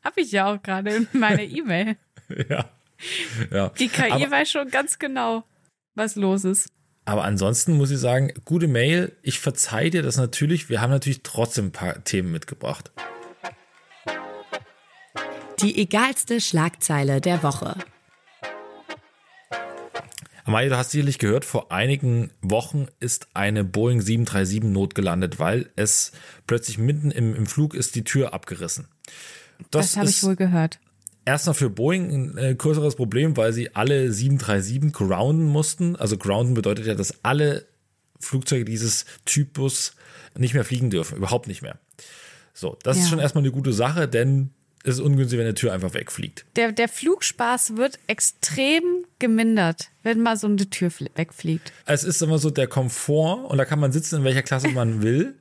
habe 0.05 0.21
ich 0.21 0.33
ja 0.33 0.53
auch 0.53 0.63
gerade 0.63 0.91
in 0.95 1.09
meiner 1.13 1.43
E-Mail. 1.43 1.97
ja. 2.49 2.71
ja. 3.51 3.69
Die 3.71 3.89
KI 3.89 4.11
aber, 4.11 4.31
weiß 4.31 4.51
schon 4.51 4.69
ganz 4.71 4.99
genau 4.99 5.45
was 5.95 6.15
los 6.17 6.45
ist. 6.45 6.69
Aber 7.05 7.25
ansonsten 7.25 7.77
muss 7.77 7.91
ich 7.91 7.99
sagen, 7.99 8.33
gute 8.45 8.69
Mail. 8.69 9.17
Ich 9.23 9.41
verzeihe 9.41 9.91
dir 9.91 10.03
das 10.03 10.17
natürlich. 10.17 10.69
Wir 10.69 10.81
haben 10.81 10.91
natürlich 10.91 11.23
trotzdem 11.23 11.67
ein 11.67 11.73
paar 11.73 12.05
Themen 12.05 12.31
mitgebracht. 12.31 12.91
Die 15.61 15.79
egalste 15.79 16.41
Schlagzeile 16.41 17.21
der 17.21 17.43
Woche. 17.43 17.77
Amalia, 20.45 20.71
du 20.71 20.77
hast 20.77 20.91
sicherlich 20.91 21.19
gehört, 21.19 21.45
vor 21.45 21.71
einigen 21.73 22.31
Wochen 22.43 22.87
ist 22.99 23.29
eine 23.35 23.65
Boeing 23.65 24.01
737 24.01 24.63
notgelandet, 24.63 25.39
weil 25.39 25.71
es 25.77 26.13
plötzlich 26.47 26.79
mitten 26.79 27.11
im, 27.11 27.35
im 27.35 27.47
Flug 27.47 27.75
ist 27.75 27.95
die 27.95 28.05
Tür 28.05 28.35
abgerissen. 28.35 28.89
Das, 29.71 29.93
das 29.93 29.97
habe 29.97 30.09
ich 30.09 30.23
wohl 30.23 30.37
gehört 30.37 30.81
erstmal 31.25 31.55
für 31.55 31.71
Boeing 31.71 32.11
ein 32.11 32.39
äh, 32.39 32.55
größeres 32.55 32.97
Problem, 32.97 33.37
weil 33.37 33.53
sie 33.53 33.75
alle 33.75 34.13
737 34.13 34.93
grounden 34.93 35.47
mussten. 35.47 35.97
Also 35.97 36.17
grounden 36.17 36.55
bedeutet 36.55 36.87
ja, 36.87 36.95
dass 36.95 37.25
alle 37.25 37.67
Flugzeuge 38.19 38.65
dieses 38.65 39.07
Typus 39.25 39.95
nicht 40.37 40.55
mehr 40.55 40.65
fliegen 40.65 40.91
dürfen, 40.91 41.17
überhaupt 41.17 41.49
nicht 41.49 41.63
mehr. 41.63 41.79
So, 42.53 42.77
das 42.83 42.97
ja. 42.97 43.03
ist 43.03 43.11
schon 43.11 43.19
erstmal 43.19 43.43
eine 43.43 43.53
gute 43.53 43.73
Sache, 43.73 44.09
denn 44.09 44.51
es 44.83 44.95
ist 44.95 45.01
ungünstig, 45.01 45.39
wenn 45.39 45.47
eine 45.47 45.55
Tür 45.55 45.73
einfach 45.73 45.95
wegfliegt. 45.95 46.47
Der, 46.57 46.73
der 46.73 46.89
Flugspaß 46.89 47.77
wird 47.77 47.99
extrem 48.07 48.83
gemindert, 49.19 49.91
wenn 50.03 50.21
mal 50.21 50.37
so 50.37 50.47
eine 50.47 50.71
Tür 50.71 50.91
wegfliegt. 51.15 51.73
Es 51.85 52.03
ist 52.03 52.23
immer 52.23 52.39
so 52.39 52.51
der 52.51 52.67
Komfort 52.67 53.51
und 53.51 53.59
da 53.59 53.65
kann 53.65 53.79
man 53.79 53.93
sitzen, 53.93 54.17
in 54.17 54.25
welcher 54.25 54.43
Klasse 54.43 54.69
man 54.69 55.03
will 55.03 55.35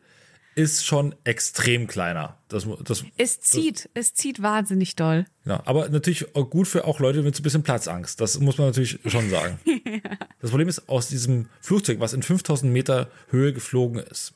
ist 0.56 0.86
schon 0.86 1.16
extrem 1.24 1.88
kleiner. 1.88 2.38
Das, 2.50 2.68
das, 2.84 3.06
es 3.18 3.40
zieht, 3.40 3.86
das, 3.94 4.08
es 4.08 4.14
zieht 4.14 4.42
wahnsinnig 4.42 4.98
doll. 4.98 5.26
Ja, 5.46 5.62
aber 5.66 5.88
natürlich 5.88 6.26
gut 6.34 6.68
für 6.68 6.84
auch 6.84 7.00
Leute 7.00 7.22
mit 7.22 7.34
so 7.34 7.40
ein 7.40 7.44
bisschen 7.44 7.64
Platzangst. 7.64 8.20
Das 8.20 8.38
muss 8.40 8.58
man 8.58 8.68
natürlich 8.68 9.00
schon 9.06 9.30
sagen. 9.30 9.58
ja. 9.66 10.18
Das 10.42 10.50
Problem 10.50 10.68
ist, 10.68 10.90
aus 10.90 11.08
diesem 11.08 11.48
Flugzeug, 11.62 12.02
was 12.02 12.12
in 12.12 12.24
5000 12.24 12.74
Meter 12.74 13.10
Höhe 13.30 13.54
geflogen 13.54 14.00
ist, 14.00 14.34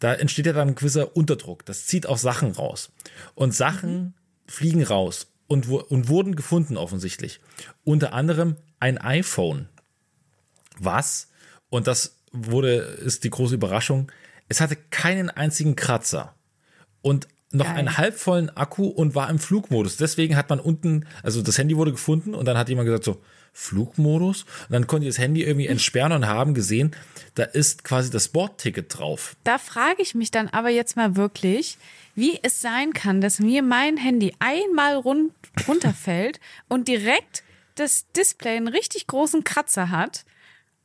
da 0.00 0.12
entsteht 0.14 0.46
ja 0.46 0.52
dann 0.52 0.68
ein 0.68 0.74
gewisser 0.74 1.16
Unterdruck. 1.16 1.64
Das 1.66 1.86
zieht 1.86 2.06
auch 2.06 2.18
Sachen 2.18 2.50
raus. 2.52 2.90
Und 3.36 3.54
Sachen. 3.54 4.14
Fliegen 4.46 4.82
raus 4.82 5.28
und, 5.46 5.68
und 5.68 6.08
wurden 6.08 6.36
gefunden 6.36 6.76
offensichtlich. 6.76 7.40
Unter 7.84 8.12
anderem 8.12 8.56
ein 8.80 8.98
iPhone. 8.98 9.68
Was? 10.78 11.28
Und 11.68 11.86
das 11.86 12.18
wurde, 12.32 12.76
ist 12.76 13.24
die 13.24 13.30
große 13.30 13.54
Überraschung, 13.54 14.10
es 14.48 14.60
hatte 14.60 14.76
keinen 14.76 15.30
einzigen 15.30 15.76
Kratzer 15.76 16.34
und 17.00 17.28
noch 17.50 17.66
Geil. 17.66 17.76
einen 17.76 17.96
halbvollen 17.96 18.54
Akku 18.56 18.86
und 18.86 19.14
war 19.14 19.30
im 19.30 19.38
Flugmodus. 19.38 19.96
Deswegen 19.96 20.36
hat 20.36 20.50
man 20.50 20.58
unten, 20.58 21.06
also 21.22 21.40
das 21.40 21.56
Handy 21.56 21.76
wurde 21.76 21.92
gefunden 21.92 22.34
und 22.34 22.46
dann 22.46 22.58
hat 22.58 22.68
jemand 22.68 22.86
gesagt 22.86 23.04
so, 23.04 23.22
Flugmodus? 23.54 24.42
Und 24.42 24.72
dann 24.72 24.86
konnte 24.86 25.06
ich 25.06 25.14
das 25.14 25.22
Handy 25.22 25.42
irgendwie 25.42 25.68
entsperren 25.68 26.12
und 26.12 26.26
haben 26.26 26.52
gesehen, 26.52 26.94
da 27.34 27.44
ist 27.44 27.84
quasi 27.84 28.10
das 28.10 28.28
Bordticket 28.28 28.98
drauf. 28.98 29.36
Da 29.44 29.58
frage 29.58 30.02
ich 30.02 30.14
mich 30.14 30.30
dann 30.30 30.48
aber 30.48 30.68
jetzt 30.68 30.96
mal 30.96 31.16
wirklich, 31.16 31.78
wie 32.14 32.38
es 32.42 32.60
sein 32.60 32.92
kann, 32.92 33.22
dass 33.22 33.38
mir 33.38 33.62
mein 33.62 33.96
Handy 33.96 34.34
einmal 34.38 34.96
run 34.96 35.30
runterfällt 35.66 36.40
und 36.68 36.88
direkt 36.88 37.42
das 37.76 38.06
Display 38.12 38.56
einen 38.56 38.68
richtig 38.68 39.06
großen 39.06 39.44
Kratzer 39.44 39.90
hat 39.90 40.24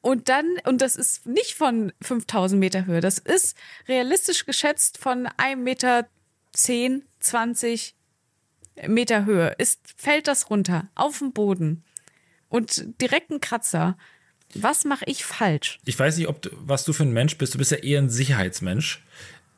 und 0.01 0.29
dann, 0.29 0.45
und 0.65 0.81
das 0.81 0.95
ist 0.95 1.25
nicht 1.25 1.55
von 1.55 1.91
5000 2.01 2.59
Meter 2.59 2.85
Höhe, 2.85 3.01
das 3.01 3.17
ist 3.17 3.57
realistisch 3.88 4.45
geschätzt 4.45 4.97
von 4.97 5.27
1 5.38 5.61
Meter 5.61 6.07
10, 6.53 7.03
20 7.19 7.95
Meter 8.88 9.25
Höhe. 9.25 9.55
Ist, 9.57 9.81
fällt 9.97 10.27
das 10.27 10.49
runter 10.49 10.88
auf 10.95 11.19
den 11.19 11.33
Boden 11.33 11.83
und 12.49 13.01
direkt 13.01 13.31
ein 13.31 13.39
Kratzer. 13.39 13.97
Was 14.55 14.83
mache 14.83 15.05
ich 15.05 15.23
falsch? 15.23 15.79
Ich 15.85 15.97
weiß 15.97 16.17
nicht, 16.17 16.27
ob 16.27 16.41
du, 16.41 16.49
was 16.59 16.83
du 16.83 16.93
für 16.93 17.03
ein 17.03 17.13
Mensch 17.13 17.37
bist. 17.37 17.53
Du 17.53 17.57
bist 17.59 17.71
ja 17.71 17.77
eher 17.77 18.01
ein 18.01 18.09
Sicherheitsmensch. 18.09 19.03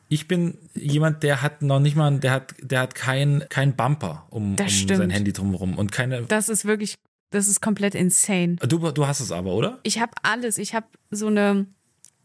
Ich 0.08 0.28
bin 0.28 0.58
jemand, 0.74 1.22
der 1.22 1.40
hat 1.40 1.62
noch 1.62 1.80
nicht 1.80 1.96
mal, 1.96 2.18
der 2.18 2.30
hat, 2.30 2.54
der 2.60 2.80
hat 2.80 2.94
kein, 2.94 3.46
kein 3.48 3.74
Bumper 3.74 4.26
um, 4.28 4.56
um 4.58 4.68
sein 4.68 5.08
Handy 5.08 5.32
drumherum 5.32 5.78
und 5.78 5.90
keine. 5.90 6.22
Das 6.24 6.50
ist 6.50 6.66
wirklich 6.66 6.96
das 7.32 7.48
ist 7.48 7.62
komplett 7.62 7.94
insane. 7.94 8.56
Du, 8.56 8.90
du 8.90 9.06
hast 9.06 9.20
es 9.20 9.32
aber, 9.32 9.52
oder? 9.54 9.80
Ich 9.82 9.98
habe 9.98 10.12
alles. 10.22 10.58
Ich 10.58 10.74
habe 10.74 10.86
so 11.10 11.26
eine 11.26 11.66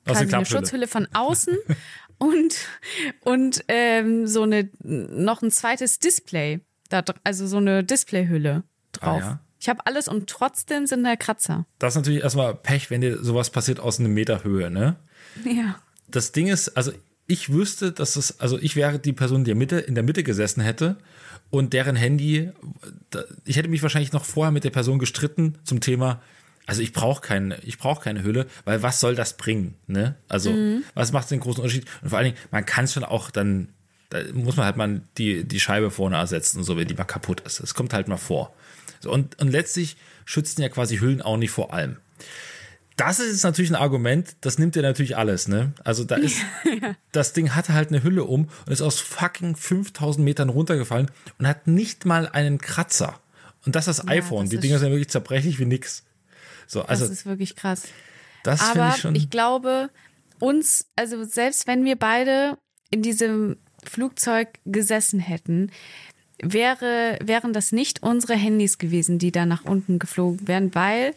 quasi 0.06 0.34
eine. 0.34 0.46
Schutzhülle 0.46 0.88
von 0.88 1.08
außen 1.14 1.58
und, 2.18 2.56
und 3.22 3.64
ähm, 3.70 4.28
so 4.28 4.44
eine 4.44 4.70
noch 4.84 5.42
ein 5.42 5.50
zweites 5.50 6.00
Display. 6.00 6.60
Da, 6.90 7.04
also 7.24 7.48
so 7.48 7.58
eine 7.58 7.84
Displayhülle 7.84 8.64
drauf. 8.92 9.24
Ah, 9.24 9.26
ja. 9.26 9.40
Ich 9.60 9.70
habe 9.70 9.86
alles 9.86 10.08
und 10.08 10.30
trotzdem 10.30 10.86
sind 10.86 11.04
da 11.04 11.16
Kratzer. 11.16 11.66
Das 11.80 11.94
ist 11.94 11.98
natürlich 11.98 12.22
erstmal 12.24 12.54
Pech, 12.56 12.90
wenn 12.90 13.02
dir 13.02 13.24
sowas 13.24 13.50
passiert 13.50 13.80
aus 13.80 14.00
einem 14.00 14.14
Meter 14.14 14.44
Höhe, 14.44 14.70
ne? 14.70 14.98
Ja. 15.46 15.80
das 16.08 16.32
Ding 16.32 16.48
ist, 16.48 16.70
also 16.78 16.92
ich 17.28 17.52
wüsste, 17.52 17.92
dass 17.92 18.16
es, 18.16 18.40
also 18.40 18.58
ich 18.58 18.76
wäre 18.76 19.00
die 19.00 19.14
Person, 19.14 19.44
die 19.44 19.52
in 19.52 19.60
der 19.60 19.68
Mitte, 19.68 19.80
in 19.80 19.96
der 19.96 20.04
Mitte 20.04 20.24
gesessen 20.24 20.62
hätte 20.62 20.98
und 21.50 21.74
deren 21.74 21.96
Handy, 21.96 22.52
ich 23.46 23.58
hätte 23.58 23.68
mich 23.68 23.84
wahrscheinlich 23.84 24.14
noch 24.14 24.26
vorher 24.26 24.52
mit 24.52 24.64
der 24.64 24.70
Person 24.70 24.98
gestritten 25.00 25.58
zum 25.64 25.82
Thema, 25.82 26.22
also 26.66 26.82
ich 26.82 26.94
brauche 26.94 27.22
keine, 27.22 27.60
ich 27.64 27.78
brauche 27.78 28.02
keine 28.02 28.24
Hülle, 28.24 28.48
weil 28.66 28.84
was 28.84 29.00
soll 29.00 29.16
das 29.16 29.38
bringen, 29.38 29.76
ne? 29.88 30.16
Also 30.28 30.54
was 30.94 31.12
macht 31.12 31.30
den 31.32 31.40
großen 31.40 31.62
Unterschied? 31.62 31.86
Und 32.02 32.10
vor 32.10 32.18
allen 32.18 32.34
Dingen, 32.34 32.38
man 32.52 32.66
kann 32.66 32.88
schon 32.88 33.04
auch 33.04 33.32
dann, 33.32 33.70
da 34.10 34.20
muss 34.34 34.58
man 34.58 34.66
halt 34.66 34.78
mal 34.78 35.02
die, 35.18 35.46
die 35.46 35.60
Scheibe 35.60 35.92
vorne 35.92 36.18
ersetzen, 36.18 36.64
so 36.64 36.78
wenn 36.78 36.88
die 36.88 36.94
mal 36.94 37.06
kaputt 37.06 37.42
ist. 37.42 37.62
Das 37.62 37.74
kommt 37.74 37.94
halt 37.94 38.08
mal 38.08 38.18
vor. 38.18 38.54
So, 39.00 39.12
und, 39.12 39.40
und 39.40 39.50
letztlich 39.50 39.98
schützen 40.26 40.62
ja 40.62 40.70
quasi 40.70 40.98
Hüllen 40.98 41.22
auch 41.22 41.38
nicht 41.38 41.52
vor 41.52 41.74
allem. 41.74 41.98
Das 42.98 43.20
ist 43.20 43.44
natürlich 43.44 43.70
ein 43.70 43.76
Argument, 43.76 44.36
das 44.42 44.58
nimmt 44.58 44.74
dir 44.76 44.82
natürlich 44.82 45.16
alles, 45.16 45.48
ne? 45.48 45.72
Also 45.84 46.04
da 46.04 46.16
ist, 46.16 46.42
das 47.12 47.34
Ding 47.34 47.54
hatte 47.54 47.74
halt 47.74 47.90
eine 47.90 48.02
Hülle 48.02 48.24
um 48.24 48.50
und 48.66 48.72
ist 48.74 48.82
aus 48.82 49.00
fucking 49.00 49.56
5000 49.56 50.26
Metern 50.26 50.50
runtergefallen 50.50 51.12
und 51.38 51.48
hat 51.48 51.68
nicht 51.68 52.06
mal 52.06 52.28
einen 52.28 52.58
Kratzer. 52.58 53.20
Und 53.66 53.76
das 53.76 53.88
ist 53.88 54.00
das 54.00 54.08
iPhone. 54.08 54.46
das 54.46 54.50
Die 54.50 54.58
Dinger 54.58 54.80
sind 54.80 54.90
wirklich 54.90 55.10
zerbrechlich 55.10 55.60
wie 55.60 55.66
nix. 55.66 56.06
So, 56.66 56.82
Das 56.82 56.90
also 56.90 57.14
ist 57.14 57.26
wirklich 57.28 57.56
krass. 57.56 57.84
das 58.44 58.62
Aber 58.62 58.90
ich 58.90 59.02
schon. 59.02 59.14
ich 59.14 59.30
glaube, 59.30 59.92
uns, 60.40 60.88
also 60.96 61.24
selbst 61.24 61.68
wenn 61.68 61.86
wir 61.86 61.98
beide 61.98 62.58
in 62.90 63.04
diesem 63.04 63.58
Flugzeug 63.84 64.60
gesessen 64.66 65.20
hätten, 65.20 65.72
wäre, 66.42 67.18
wären 67.24 67.54
das 67.54 67.72
nicht 67.72 68.04
unsere 68.04 68.36
Handys 68.36 68.78
gewesen, 68.78 69.20
die 69.20 69.32
da 69.32 69.46
nach 69.46 69.66
unten 69.66 70.00
geflogen 70.00 70.48
wären, 70.48 70.74
weil, 70.76 71.14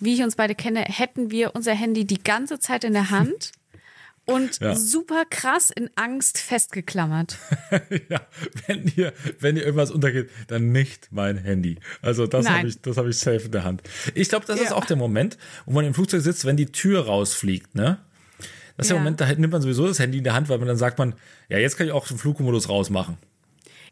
wie 0.00 0.14
ich 0.14 0.22
uns 0.22 0.36
beide 0.36 0.54
kenne, 0.54 0.80
hätten 0.80 1.30
wir 1.30 1.54
unser 1.54 1.74
Handy 1.74 2.04
die 2.04 2.22
ganze 2.22 2.58
Zeit 2.58 2.84
in 2.84 2.92
der 2.92 3.10
Hand 3.10 3.52
und 4.24 4.60
Ja. 4.60 4.74
super 4.74 5.24
krass 5.30 5.70
in 5.70 5.88
Angst 5.94 6.38
festgeklammert. 6.38 7.38
ja, 8.08 8.20
wenn 8.66 8.84
dir, 8.86 9.12
wenn 9.40 9.56
irgendwas 9.56 9.90
untergeht, 9.90 10.28
dann 10.48 10.72
nicht 10.72 11.08
mein 11.12 11.38
Handy. 11.38 11.78
Also 12.02 12.26
das 12.26 12.48
habe 12.48 12.66
ich, 12.68 12.80
das 12.82 12.96
habe 12.96 13.10
ich 13.10 13.16
safe 13.18 13.44
in 13.46 13.52
der 13.52 13.64
Hand. 13.64 13.82
Ich 14.14 14.28
glaube, 14.28 14.44
das 14.46 14.60
ist 14.60 14.70
Ja. 14.70 14.76
auch 14.76 14.84
der 14.84 14.96
Moment, 14.96 15.38
wo 15.66 15.72
man 15.72 15.84
im 15.84 15.94
Flugzeug 15.94 16.22
sitzt, 16.22 16.44
wenn 16.44 16.56
die 16.56 16.66
Tür 16.66 17.06
rausfliegt, 17.06 17.74
ne? 17.74 17.98
Das 18.76 18.86
ist 18.86 18.90
der 18.90 18.96
Ja. 18.96 19.02
Moment, 19.02 19.20
da 19.20 19.26
nimmt 19.32 19.52
man 19.52 19.60
sowieso 19.62 19.86
das 19.88 19.98
Handy 19.98 20.18
in 20.18 20.24
der 20.24 20.34
Hand, 20.34 20.48
weil 20.48 20.58
man 20.58 20.68
dann 20.68 20.76
sagt 20.76 20.98
man, 20.98 21.14
ja, 21.48 21.58
jetzt 21.58 21.76
kann 21.76 21.86
ich 21.86 21.92
auch 21.92 22.06
den 22.06 22.16
Flugmodus 22.18 22.68
rausmachen. 22.68 23.16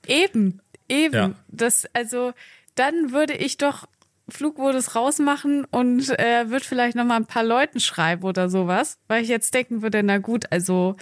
Eben, 0.06 0.60
eben. 0.88 1.14
Ja. 1.14 1.34
Das, 1.48 1.86
also, 1.92 2.32
dann 2.75 3.12
würde 3.12 3.34
ich 3.34 3.56
doch 3.56 3.86
Flugmodus 4.28 4.94
rausmachen 4.94 5.64
und 5.66 6.08
äh, 6.18 6.48
würde 6.50 6.64
vielleicht 6.64 6.96
noch 6.96 7.04
mal 7.04 7.16
ein 7.16 7.26
paar 7.26 7.44
Leuten 7.44 7.80
schreiben 7.80 8.25
oder 8.25 8.48
sowas, 8.48 8.98
weil 9.08 9.22
ich 9.22 9.28
jetzt 9.28 9.54
denken 9.54 9.82
würde, 9.82 10.02
na 10.02 10.18
gut, 10.18 10.50
also 10.50 10.96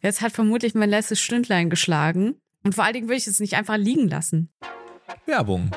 jetzt 0.00 0.22
hat 0.22 0.32
vermutlich 0.32 0.74
mein 0.74 0.88
letztes 0.88 1.20
Stündlein 1.20 1.68
geschlagen 1.68 2.36
und 2.64 2.74
vor 2.74 2.84
allen 2.84 2.94
Dingen 2.94 3.08
würde 3.08 3.18
ich 3.18 3.26
es 3.26 3.40
nicht 3.40 3.54
einfach 3.54 3.76
liegen 3.76 4.08
lassen. 4.08 4.48
Werbung. 5.26 5.70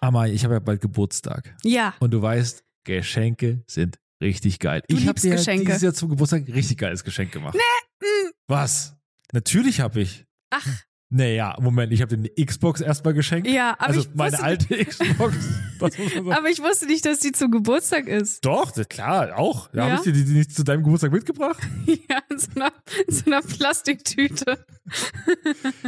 Amma, 0.00 0.26
ich 0.26 0.44
habe 0.44 0.54
ja 0.54 0.60
bald 0.60 0.80
Geburtstag. 0.80 1.54
Ja. 1.62 1.94
Und 2.00 2.12
du 2.12 2.22
weißt, 2.22 2.64
Geschenke 2.84 3.62
sind 3.66 3.98
richtig 4.20 4.58
geil. 4.58 4.82
Du 4.88 4.96
ich 4.96 5.06
habe 5.06 5.20
dir 5.20 5.32
Geschenke. 5.36 5.66
dieses 5.66 5.82
Jahr 5.82 5.94
zum 5.94 6.10
Geburtstag 6.10 6.48
ein 6.48 6.52
richtig 6.52 6.78
geiles 6.78 7.04
Geschenk 7.04 7.32
gemacht. 7.32 7.56
mm. 8.00 8.30
Was? 8.48 8.96
Natürlich 9.32 9.80
habe 9.80 10.00
ich. 10.00 10.26
Ach, 10.54 10.66
Naja, 11.14 11.56
Moment, 11.60 11.92
ich 11.92 12.00
habe 12.00 12.16
dir 12.16 12.30
eine 12.30 12.46
Xbox 12.46 12.80
erstmal 12.80 13.12
geschenkt. 13.14 13.46
Ja, 13.48 13.72
aber 13.78 13.88
Also 13.88 14.00
ich 14.00 14.14
meine 14.14 14.40
alte 14.42 14.84
Xbox. 14.84 15.34
Man 15.80 15.90
sagen. 15.90 16.32
aber 16.32 16.48
ich 16.48 16.60
wusste 16.60 16.86
nicht, 16.86 17.04
dass 17.04 17.18
die 17.18 17.32
zum 17.32 17.50
Geburtstag 17.50 18.06
ist. 18.06 18.44
Doch, 18.46 18.70
das- 18.70 18.88
klar, 18.88 19.36
auch. 19.38 19.68
Da 19.72 19.78
Ja? 19.78 19.84
habe 19.84 19.94
ich 19.96 20.00
dir 20.02 20.12
die, 20.12 20.24
die 20.24 20.32
nicht 20.32 20.54
zu 20.54 20.62
deinem 20.62 20.84
Geburtstag 20.84 21.10
mitgebracht. 21.12 21.58
Ja, 22.08 22.18
in 22.30 22.38
so 22.38 22.48
einer, 22.54 22.72
in 23.08 23.14
so 23.14 23.24
einer 23.26 23.42
Plastiktüte. 23.42 24.64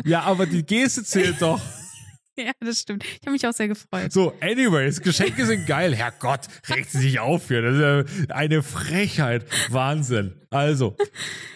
Ja, 0.04 0.22
aber 0.22 0.46
die 0.46 0.64
Geste 0.66 1.04
zählt 1.04 1.40
doch. 1.40 1.60
Ja, 2.44 2.52
das 2.60 2.80
stimmt. 2.80 3.04
Ich 3.04 3.20
habe 3.22 3.32
mich 3.32 3.46
auch 3.46 3.52
sehr 3.52 3.68
gefreut. 3.68 4.12
So, 4.12 4.32
anyways, 4.40 5.00
Geschenke 5.00 5.46
sind 5.46 5.66
geil. 5.66 5.94
Herrgott, 5.94 6.40
regt 6.68 6.90
sie 6.90 6.98
sich 6.98 7.20
auf 7.20 7.46
hier. 7.48 7.62
Das 7.62 8.08
ist 8.08 8.32
eine 8.32 8.62
Frechheit. 8.62 9.46
Wahnsinn. 9.70 10.34
Also, 10.50 10.96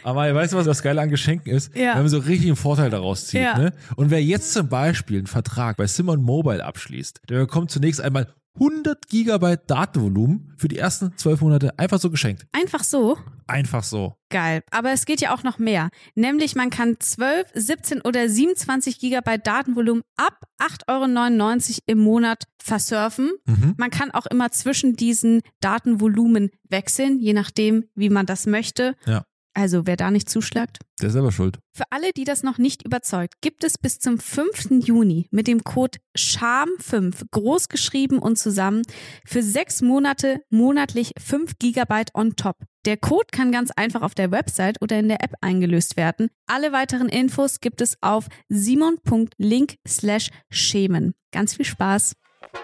aber 0.02 0.32
weißt 0.34 0.52
du, 0.52 0.56
was 0.56 0.66
das 0.66 0.82
Geile 0.82 1.00
an 1.00 1.08
Geschenken 1.08 1.52
ist? 1.52 1.74
Ja. 1.76 1.94
Wenn 1.94 2.02
man 2.02 2.08
so 2.08 2.18
richtig 2.18 2.46
einen 2.46 2.56
Vorteil 2.56 2.90
daraus 2.90 3.26
zieht. 3.26 3.40
Ja. 3.40 3.58
Ne? 3.58 3.72
Und 3.96 4.10
wer 4.10 4.22
jetzt 4.22 4.52
zum 4.52 4.68
Beispiel 4.68 5.18
einen 5.18 5.26
Vertrag 5.26 5.76
bei 5.76 5.86
Simon 5.86 6.22
Mobile 6.22 6.64
abschließt, 6.64 7.22
der 7.28 7.38
bekommt 7.40 7.70
zunächst 7.70 8.00
einmal 8.00 8.32
100 8.60 9.08
Gigabyte 9.08 9.62
Datenvolumen 9.68 10.54
für 10.56 10.68
die 10.68 10.78
ersten 10.78 11.16
zwölf 11.16 11.40
Monate 11.40 11.78
einfach 11.78 11.98
so 11.98 12.10
geschenkt. 12.10 12.46
Einfach 12.52 12.82
so. 12.82 13.18
Einfach 13.46 13.82
so. 13.82 14.14
Geil. 14.30 14.62
Aber 14.70 14.92
es 14.92 15.06
geht 15.06 15.20
ja 15.20 15.34
auch 15.34 15.42
noch 15.42 15.58
mehr. 15.58 15.90
Nämlich 16.14 16.54
man 16.54 16.70
kann 16.70 16.96
12, 16.98 17.50
17 17.54 18.00
oder 18.02 18.28
27 18.28 18.98
Gigabyte 18.98 19.46
Datenvolumen 19.46 20.02
ab 20.16 20.44
8,99 20.58 21.70
Euro 21.70 21.82
im 21.86 21.98
Monat 21.98 22.44
versurfen. 22.62 23.30
Mhm. 23.46 23.74
Man 23.78 23.90
kann 23.90 24.10
auch 24.10 24.26
immer 24.26 24.50
zwischen 24.50 24.96
diesen 24.96 25.40
Datenvolumen 25.60 26.50
wechseln, 26.68 27.20
je 27.20 27.32
nachdem, 27.32 27.84
wie 27.94 28.10
man 28.10 28.26
das 28.26 28.46
möchte. 28.46 28.96
Ja. 29.06 29.24
Also 29.54 29.86
wer 29.86 29.96
da 29.96 30.10
nicht 30.10 30.28
zuschlagt. 30.28 30.78
Der 31.00 31.08
ist 31.08 31.14
selber 31.14 31.32
schuld. 31.32 31.58
Für 31.74 31.84
alle, 31.90 32.12
die 32.12 32.24
das 32.24 32.42
noch 32.42 32.58
nicht 32.58 32.84
überzeugt, 32.84 33.34
gibt 33.40 33.64
es 33.64 33.78
bis 33.78 33.98
zum 33.98 34.18
5. 34.18 34.84
Juni 34.84 35.28
mit 35.30 35.46
dem 35.46 35.64
Code 35.64 35.98
SCHAM5 36.16 37.26
groß 37.30 37.68
geschrieben 37.68 38.18
und 38.18 38.38
zusammen 38.38 38.82
für 39.24 39.42
sechs 39.42 39.82
Monate 39.82 40.42
monatlich 40.50 41.12
5 41.18 41.58
Gigabyte 41.58 42.14
on 42.14 42.36
top. 42.36 42.56
Der 42.84 42.96
Code 42.96 43.26
kann 43.32 43.52
ganz 43.52 43.70
einfach 43.72 44.02
auf 44.02 44.14
der 44.14 44.30
Website 44.30 44.80
oder 44.80 44.98
in 44.98 45.08
der 45.08 45.22
App 45.22 45.34
eingelöst 45.40 45.96
werden. 45.96 46.28
Alle 46.46 46.72
weiteren 46.72 47.08
Infos 47.08 47.60
gibt 47.60 47.80
es 47.80 47.96
auf 48.00 48.28
simon.link 48.48 49.76
slash 49.86 50.30
schämen. 50.50 51.14
Ganz 51.32 51.54
viel 51.54 51.66
Spaß. 51.66 52.14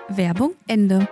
Werbung 0.09 0.55
Ende. 0.67 1.09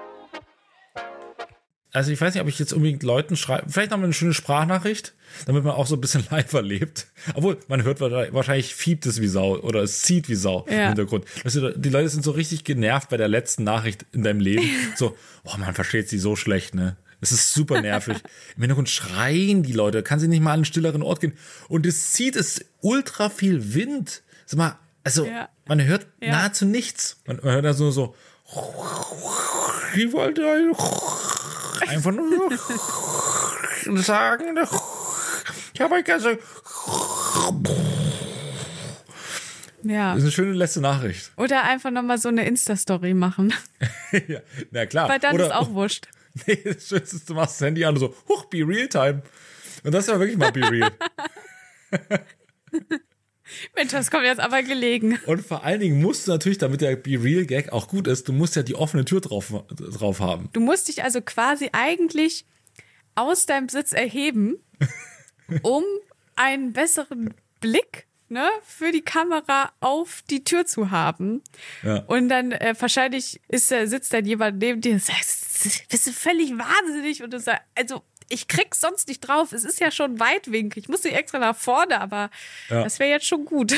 Also 1.95 2.11
ich 2.11 2.19
weiß 2.21 2.33
nicht, 2.33 2.43
ob 2.43 2.49
ich 2.49 2.59
jetzt 2.59 2.73
unbedingt 2.73 3.03
Leuten 3.03 3.37
schreibe, 3.37 3.69
vielleicht 3.71 3.91
noch 3.91 3.99
mal 3.99 4.05
eine 4.05 4.15
schöne 4.15 4.33
Sprachnachricht, 4.33 5.13
damit 5.45 5.63
man 5.63 5.75
auch 5.75 5.87
so 5.87 5.95
ein 5.97 6.01
bisschen 6.01 6.25
live 6.31 6.53
erlebt. 6.55 7.07
Obwohl, 7.35 7.59
man 7.69 7.83
hört 7.83 8.01
wahrscheinlich 8.01 8.75
fiebt 8.75 9.05
es 9.05 9.21
wie 9.21 9.27
Sau 9.29 9.59
oder 9.59 9.83
es 9.83 10.01
zieht 10.03 10.29
wie 10.31 10.35
Sau 10.35 10.65
Ja. 10.71 10.83
im 10.85 10.87
Hintergrund. 10.89 11.27
Das 11.45 11.55
ist- 11.55 11.75
Die 11.77 11.91
Leute 11.91 12.09
sind 12.09 12.25
so 12.25 12.31
richtig 12.31 12.65
genervt 12.65 13.11
bei 13.11 13.19
der 13.19 13.29
letzten 13.29 13.63
Nachricht 13.65 14.07
in 14.13 14.23
deinem 14.23 14.41
Leben. 14.41 14.65
So, 14.97 15.17
oh 15.45 15.57
man 15.59 15.75
versteht 15.75 16.09
sie 16.09 16.19
so 16.19 16.35
schlecht, 16.35 16.75
ne? 16.75 16.97
Es 17.21 17.31
ist 17.31 17.53
super 17.55 17.81
nervig. 17.83 18.17
Im 18.57 18.63
Hintergrund 18.63 18.89
schreien 18.89 19.63
die 19.63 19.73
Leute, 19.73 20.03
kann 20.03 20.19
sie 20.19 20.27
nicht 20.29 20.41
mal 20.43 20.51
an 20.51 20.55
einen 20.61 20.65
stilleren 20.65 21.03
Ort 21.03 21.21
gehen. 21.21 21.35
Und 21.69 21.87
es 21.87 22.11
zieht, 22.13 22.35
es 22.37 22.65
ultra 22.81 23.29
viel 23.31 23.75
Wind. 23.75 24.23
Sag 24.45 24.59
mal, 24.59 24.79
also 25.05 25.27
Ja. 25.27 25.49
man 25.67 25.81
hört 25.85 26.07
Ja. 26.21 26.31
nahezu 26.33 26.65
nichts. 26.65 27.21
Man, 27.27 27.37
man 27.43 27.53
hört 27.55 27.65
da 27.65 27.75
so, 27.75 27.91
so, 27.93 28.17
ich 29.95 30.13
wollte 30.13 30.43
einfach 31.89 32.13
nur 32.13 34.03
sagen, 34.03 34.59
ich 35.75 35.81
habe 35.81 35.95
euch 35.95 36.05
gesagt, 36.05 36.41
Ja. 39.85 40.11
das 40.11 40.19
ist 40.19 40.25
eine 40.25 40.33
schöne 40.33 40.53
letzte 40.53 40.81
Nachricht. 40.81 41.33
Oder 41.37 41.65
einfach 41.65 41.91
nochmal 41.91 42.19
so 42.19 42.29
eine 42.29 42.47
Insta-Story 42.47 43.15
machen. 43.15 43.53
ja, 44.29 44.41
na 44.71 44.87
klar. 44.87 45.09
Weil 45.09 45.19
dann 45.19 45.35
Oder, 45.35 45.47
ist 45.47 45.53
auch 45.53 45.71
wurscht. 45.71 46.09
Nee, 46.47 46.57
das 46.65 46.89
Schönste 46.89 47.17
ist, 47.17 47.29
du 47.29 47.35
machst 47.35 47.61
das 47.61 47.67
Handy 47.67 47.85
an 47.85 47.93
und 47.93 48.01
so, 48.01 48.15
huch, 48.27 48.47
be 48.47 48.67
real 48.67 48.89
time. 48.89 49.23
Und 49.85 49.93
das 49.93 50.07
ist 50.07 50.13
ja 50.13 50.19
wirklich 50.19 50.39
mal 50.39 50.51
be 50.51 50.63
real. 50.63 50.91
Mensch, 53.77 53.93
das 53.93 54.11
kommt 54.11 54.25
jetzt 54.25 54.41
aber 54.41 54.63
gelegen. 54.63 55.19
Und 55.27 55.45
vor 55.45 55.65
allen 55.65 55.81
Dingen 55.81 56.01
musst 56.01 56.27
du 56.27 56.33
natürlich, 56.33 56.59
damit 56.59 56.81
der 56.81 56.97
be 56.97 57.23
real 57.23 57.45
Gag 57.45 57.73
auch 57.73 57.89
gut 57.89 58.07
ist, 58.07 58.29
du 58.29 58.33
musst 58.33 58.57
ja 58.57 58.63
die 58.63 58.75
offene 58.75 59.05
Tür 59.05 59.21
drauf, 59.21 59.53
drauf 59.69 60.21
haben. 60.21 60.49
Du 60.53 60.61
musst 60.61 60.89
dich 60.89 61.03
also 61.03 61.21
quasi 61.21 61.71
eigentlich 61.73 62.45
aus 63.15 63.47
deinem 63.47 63.69
Sitz 63.69 63.93
erheben, 63.93 64.57
um 65.63 65.85
einen 66.37 66.73
besseren 66.73 67.35
Blick 67.61 68.07
ne, 68.33 68.49
für 68.65 68.91
die 68.91 69.03
Kamera 69.03 69.73
auf 69.81 70.23
die 70.29 70.43
Tür 70.43 70.67
zu 70.67 70.91
haben. 70.91 71.43
Ja. 71.83 71.99
Und 72.07 72.29
dann 72.29 72.53
äh, 72.53 72.75
wahrscheinlich 72.79 73.41
ist, 73.49 73.71
äh, 73.71 73.87
sitzt 73.87 74.13
dann 74.13 74.25
jemand 74.25 74.59
neben 74.59 74.81
dir 74.81 74.95
und 74.95 75.03
sagt, 75.03 75.27
bist 75.89 76.07
du 76.07 76.13
völlig 76.13 76.51
wahnsinnig? 76.51 77.23
Und 77.23 77.33
du 77.33 77.39
sagst, 77.39 77.63
also 77.75 78.03
ich 78.29 78.49
krieg's 78.49 78.81
sonst 78.81 79.09
nicht 79.09 79.21
drauf. 79.21 79.53
Es 79.53 79.65
ist 79.65 79.81
ja 79.81 79.91
schon 79.91 80.19
weitwinklig. 80.21 80.85
Ich 80.85 80.89
muss 80.89 81.03
nicht 81.05 81.15
extra 81.17 81.39
nach 81.39 81.57
vorne, 81.57 82.01
aber 82.01 82.31
Ja. 82.71 82.83
das 82.85 82.99
wäre 82.99 83.11
jetzt 83.11 83.27
schon 83.27 83.45
gut. 83.45 83.75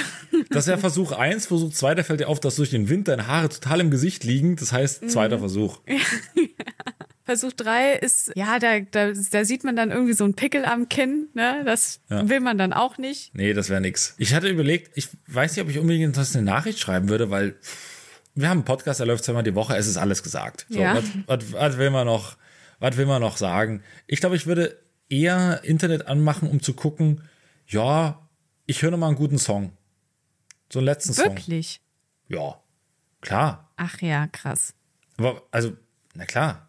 Das 0.50 0.64
ist 0.64 0.68
ja 0.70 0.76
Versuch 0.78 1.12
eins. 1.12 1.46
Versuch 1.46 1.72
zwei, 1.72 1.94
da 1.94 2.02
fällt 2.02 2.20
dir 2.20 2.28
auf, 2.28 2.40
dass 2.40 2.56
durch 2.56 2.70
den 2.70 2.88
Wind 2.88 3.08
deine 3.08 3.26
Haare 3.26 3.48
total 3.48 3.80
im 3.80 3.90
Gesicht 3.90 4.24
liegen. 4.24 4.56
Das 4.56 4.72
heißt, 4.72 5.10
zweiter 5.10 5.38
Versuch. 5.38 5.80
Versuch 7.24 7.52
3 7.52 7.94
ist, 7.94 8.32
ja, 8.34 8.58
da, 8.58 8.80
da, 8.80 9.12
da 9.12 9.44
sieht 9.46 9.64
man 9.64 9.76
dann 9.76 9.90
irgendwie 9.90 10.12
so 10.12 10.24
einen 10.24 10.34
Pickel 10.34 10.66
am 10.66 10.90
Kinn, 10.90 11.28
ne? 11.32 11.62
Das 11.64 12.00
Ja. 12.10 12.28
will 12.28 12.40
man 12.40 12.58
dann 12.58 12.74
auch 12.74 12.98
nicht. 12.98 13.34
Nee, 13.34 13.54
das 13.54 13.70
wäre 13.70 13.80
nix. 13.80 14.14
Ich 14.18 14.34
hatte 14.34 14.48
überlegt, 14.48 14.90
ich 14.94 15.08
weiß 15.28 15.56
nicht, 15.56 15.64
ob 15.64 15.70
ich 15.70 15.78
unbedingt 15.78 16.14
das 16.18 16.36
eine 16.36 16.44
Nachricht 16.44 16.78
schreiben 16.80 17.08
würde, 17.08 17.30
weil 17.30 17.56
wir 18.34 18.50
haben 18.50 18.58
einen 18.58 18.64
Podcast, 18.66 19.00
der 19.00 19.06
läuft 19.06 19.24
zweimal 19.24 19.42
die 19.42 19.54
Woche, 19.54 19.74
es 19.74 19.86
ist 19.86 19.96
alles 19.96 20.22
gesagt. 20.22 20.66
So, 20.68 20.80
Ja. 20.80 20.96
was, 20.96 21.04
was, 21.26 21.52
was 21.52 21.78
will 21.78 21.88
man 21.88 22.06
noch, 22.06 22.36
was 22.84 22.98
will 22.98 23.06
man 23.06 23.22
noch 23.22 23.38
sagen? 23.38 23.82
Ich 24.06 24.20
glaube, 24.20 24.36
ich 24.36 24.46
würde 24.46 24.78
eher 25.08 25.64
Internet 25.64 26.06
anmachen, 26.06 26.50
um 26.50 26.60
zu 26.60 26.74
gucken, 26.74 27.22
ja, 27.66 28.28
ich 28.66 28.82
höre 28.82 28.90
noch 28.90 28.98
mal 28.98 29.06
einen 29.06 29.16
guten 29.16 29.38
Song. 29.38 29.72
So 30.70 30.80
einen 30.80 30.86
letzten 30.86 31.14
Song. 31.14 31.34
Wirklich. 31.34 31.80
Ja, 32.28 32.60
klar. 33.22 33.72
Ach 33.76 34.02
ja, 34.02 34.26
krass. 34.26 34.74
Aber, 35.16 35.42
also, 35.50 35.72
na 36.14 36.26
klar. 36.26 36.68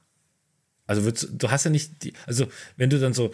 Also, 0.87 1.03
würdest, 1.03 1.27
du 1.33 1.51
hast 1.51 1.65
ja 1.65 1.71
nicht 1.71 2.01
die, 2.03 2.13
also, 2.25 2.47
wenn 2.77 2.89
du 2.89 2.97
dann 2.97 3.13
so, 3.13 3.31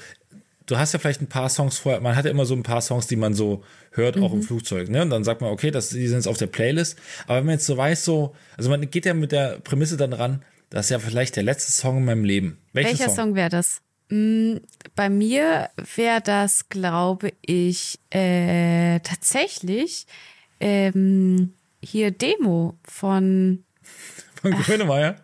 du 0.66 0.80
hast 0.80 0.94
ja 0.94 0.98
vielleicht 0.98 1.22
ein 1.22 1.30
paar 1.30 1.50
Songs 1.50 1.78
vorher, 1.78 2.02
man 2.02 2.16
hat 2.16 2.26
ja 2.26 2.32
immer 2.32 2.46
so 2.46 2.56
ein 2.56 2.64
paar 2.64 2.82
Songs, 2.82 3.06
die 3.06 3.16
man 3.16 3.36
so 3.36 3.64
hört, 3.92 4.18
auch 4.18 4.34
im 4.34 4.42
Flugzeug, 4.42 4.90
ne? 4.90 5.04
Und 5.04 5.12
dann 5.12 5.24
sagt 5.24 5.42
man, 5.42 5.52
okay, 5.52 5.70
das, 5.70 5.90
die 5.90 6.08
sind 6.08 6.18
jetzt 6.18 6.28
auf 6.28 6.38
der 6.38 6.48
Playlist. 6.48 6.98
Aber 7.28 7.38
wenn 7.38 7.46
man 7.46 7.54
jetzt 7.54 7.68
so 7.68 7.78
weiß, 7.78 8.04
so, 8.04 8.36
also 8.58 8.72
man 8.72 8.90
geht 8.90 9.06
ja 9.06 9.14
mit 9.14 9.32
der 9.32 9.60
Prämisse 9.60 9.98
dann 9.98 10.14
ran, 10.14 10.44
das 10.72 10.88
ist 10.88 10.90
ja 10.90 11.00
vielleicht 11.00 11.36
der 11.36 11.44
letzte 11.44 11.72
Song 11.72 11.98
in 11.98 12.06
meinem 12.06 12.24
Leben. 12.24 12.58
Welcher, 12.74 12.90
Welcher 12.90 13.10
Song, 13.10 13.36
wäre 13.36 13.50
das? 13.50 13.82
Mm, 14.10 14.58
bei 14.96 15.10
mir 15.10 15.70
wäre 15.96 16.22
das, 16.22 16.68
glaube 16.70 17.34
ich, 17.42 18.00
äh, 18.10 19.00
tatsächlich 19.02 20.06
ähm, 20.60 21.54
hier 21.84 22.12
Demo 22.12 22.78
von, 22.84 23.64
Von 24.42 24.52
Grönemeyer? 24.52 25.16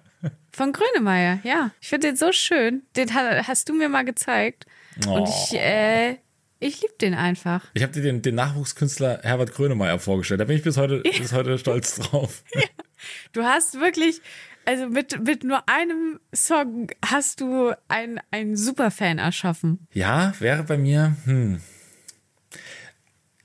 von 0.51 0.73
Grönemeyer. 0.73 1.39
Ja, 1.43 1.71
ich 1.79 1.89
finde 1.89 2.07
den 2.07 2.15
so 2.17 2.31
schön. 2.31 2.83
Den 2.95 3.13
ha- 3.13 3.43
hast 3.47 3.69
du 3.69 3.73
mir 3.73 3.89
mal 3.89 4.03
gezeigt. 4.05 4.65
Und 5.07 5.29
ich, 5.29 5.53
äh, 5.53 6.17
ich 6.59 6.81
liebe 6.81 6.95
den 6.99 7.13
einfach. 7.13 7.63
Ich 7.75 7.83
habe 7.83 7.93
dir 7.93 8.01
den, 8.01 8.23
den 8.23 8.33
Nachwuchskünstler 8.33 9.19
Herbert 9.21 9.53
Grönemeyer 9.53 9.99
vorgestellt. 9.99 10.41
Da 10.41 10.45
bin 10.45 10.57
ich 10.57 10.63
bis 10.63 10.77
heute, 10.77 11.01
bis 11.01 11.31
heute 11.33 11.57
stolz 11.59 11.95
drauf. 11.95 12.43
Du 13.31 13.43
hast 13.43 13.79
wirklich, 13.79 14.21
also 14.67 14.89
mit, 14.89 15.24
mit 15.25 15.43
nur 15.45 15.67
einem 15.69 16.19
Song 16.36 16.89
hast 17.03 17.39
du 17.39 17.74
einen, 17.88 18.19
einen 18.31 18.57
Superfan 18.57 19.17
erschaffen. 19.17 19.88
Ja, 19.93 20.33
wäre 20.39 20.63
bei 20.63 20.77
mir, 20.77 21.15
hm. 21.24 21.62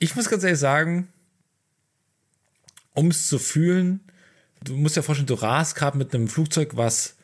Ich 0.01 0.17
muss 0.17 0.29
ganz 0.29 0.43
ehrlich 0.43 0.59
sagen, 0.59 1.07
um 2.93 3.07
es 3.09 3.29
zu 3.29 3.39
fühlen, 3.39 4.01
du 4.65 4.77
musst 4.77 4.97
dir 4.97 5.05
vorstellen, 5.05 5.29
du 5.29 5.35
rast 5.35 5.77
gerade 5.77 5.97
mit 5.97 6.13
einem 6.13 6.27
Flugzeug, 6.27 6.77
was 6.77 7.17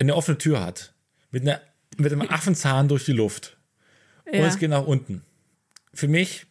eine 0.00 0.16
offene 0.16 0.36
Tür 0.36 0.64
hat. 0.64 0.92
Mit, 1.30 1.42
einer, 1.42 1.60
mit 1.96 2.12
einem 2.12 2.22
Affenzahn 2.22 2.88
durch 2.88 3.04
die 3.04 3.12
Luft. 3.12 3.56
Und 4.24 4.34
Ja. 4.34 4.46
es 4.46 4.58
geht 4.58 4.70
nach 4.70 4.84
unten. 4.84 5.22
Für 5.94 6.08
mich, 6.08 6.46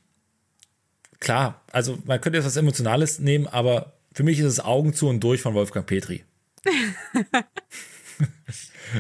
klar, 1.20 1.62
also 1.70 2.00
man 2.06 2.22
könnte 2.22 2.38
jetzt 2.38 2.46
was 2.46 2.56
Emotionales 2.56 3.20
nehmen, 3.20 3.46
aber 3.46 3.92
für 4.14 4.24
mich 4.24 4.40
ist 4.40 4.46
es 4.46 4.60
Augen 4.62 4.94
zu 4.94 5.10
und 5.10 5.20
durch 5.22 5.42
von 5.42 5.54
Wolfgang 5.54 5.86
Petri. 5.86 6.24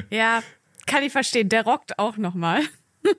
Ja, 0.09 0.43
kann 0.87 1.03
ich 1.03 1.11
verstehen. 1.11 1.49
Der 1.49 1.63
rockt 1.63 1.99
auch 1.99 2.17
nochmal. 2.17 2.61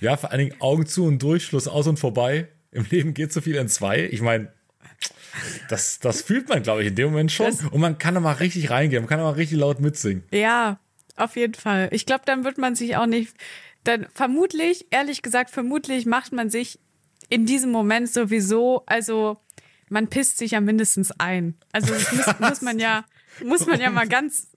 Ja, 0.00 0.18
vor 0.18 0.32
allen 0.32 0.40
Dingen 0.48 0.60
Augen 0.60 0.84
zu 0.86 1.06
und 1.06 1.22
durch, 1.22 1.44
Schluss 1.46 1.66
aus 1.66 1.86
und 1.86 1.98
vorbei. 1.98 2.48
Im 2.72 2.84
Leben 2.90 3.14
geht 3.14 3.32
so 3.32 3.40
viel 3.40 3.54
in 3.56 3.68
zwei. 3.68 4.04
Ich 4.04 4.20
meine, 4.20 4.52
das, 5.70 5.98
das 5.98 6.20
fühlt 6.20 6.48
man, 6.50 6.62
glaube 6.62 6.82
ich, 6.82 6.88
in 6.88 6.94
dem 6.94 7.10
Moment 7.10 7.32
schon. 7.32 7.46
Das- 7.46 7.64
und 7.64 7.80
man 7.80 7.96
kann 7.96 8.12
da 8.14 8.20
mal 8.20 8.32
richtig 8.32 8.68
reingehen, 8.68 9.02
man 9.02 9.08
kann 9.08 9.18
da 9.18 9.24
mal 9.24 9.30
richtig 9.30 9.58
laut 9.58 9.80
mitsingen. 9.80 10.24
Ja, 10.30 10.78
auf 11.16 11.36
jeden 11.36 11.54
Fall. 11.54 11.88
Ich 11.92 12.04
glaube, 12.04 12.22
dann 12.26 12.44
wird 12.44 12.58
man 12.58 12.74
sich 12.74 12.96
auch 12.96 13.06
nicht, 13.06 13.34
dann 13.84 14.06
vermutlich, 14.12 14.86
ehrlich 14.90 15.22
gesagt, 15.22 15.48
vermutlich 15.50 16.04
macht 16.04 16.32
man 16.32 16.50
sich 16.50 16.78
in 17.30 17.46
diesem 17.46 17.70
Moment 17.70 18.10
sowieso, 18.10 18.82
also 18.86 19.38
man 19.88 20.08
pisst 20.08 20.36
sich 20.38 20.50
ja 20.50 20.60
mindestens 20.60 21.12
ein. 21.12 21.54
Also 21.72 21.94
das 21.94 22.12
muss, 22.12 22.26
muss 22.40 22.62
man 22.62 22.78
ja, 22.78 23.04
muss 23.44 23.66
man 23.66 23.80
ja 23.80 23.90
mal 23.90 24.08
ganz 24.08 24.48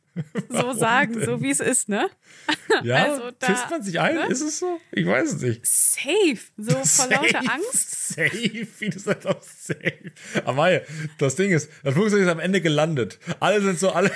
so 0.49 0.73
sagen, 0.77 1.23
so 1.23 1.41
wie 1.41 1.51
es 1.51 1.59
ist, 1.61 1.87
ne? 1.89 2.09
Ja, 2.83 3.05
Also 3.05 3.31
da- 3.39 3.47
pisst 3.47 3.69
man 3.69 3.81
sich 3.83 3.99
ein? 3.99 4.15
ne? 4.15 4.27
Ist 4.27 4.41
es 4.41 4.59
so? 4.59 4.79
Ich 4.91 5.05
weiß 5.05 5.33
es 5.33 5.41
nicht. 5.41 5.65
Safe, 5.65 6.37
so 6.57 6.71
vor 6.83 7.07
lauter 7.09 7.39
Angst. 7.49 8.09
Safe, 8.13 8.67
wie 8.79 8.89
du 8.89 8.99
sagst, 8.99 9.25
auch 9.27 9.41
safe. 9.41 10.11
Amaya, 10.45 10.81
das 11.17 11.35
Ding 11.35 11.51
ist, 11.51 11.69
das 11.83 11.93
Flugzeug 11.93 12.21
ist 12.23 12.27
am 12.27 12.39
Ende 12.39 12.59
gelandet. 12.61 13.19
Alle 13.39 13.61
sind 13.61 13.79
so, 13.79 13.91
alle. 13.91 14.11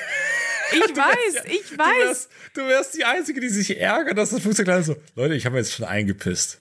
Ich 0.73 0.82
weiß, 0.82 1.43
ich 1.45 1.69
Du 1.69 1.78
weiß. 1.78 2.08
wärst, 2.08 2.30
du 2.56 2.62
wärst 2.67 2.95
die 2.97 3.06
Einzige, 3.06 3.39
die 3.39 3.49
sich 3.49 3.80
ärgert, 3.80 4.17
dass 4.17 4.32
das 4.32 4.41
Flugzeug 4.41 4.67
landet. 4.67 4.86
So, 4.88 4.95
Leute, 5.15 5.36
ich 5.36 5.45
habe 5.45 5.58
jetzt 5.58 5.71
schon 5.73 5.86
eingepisst. 5.86 6.60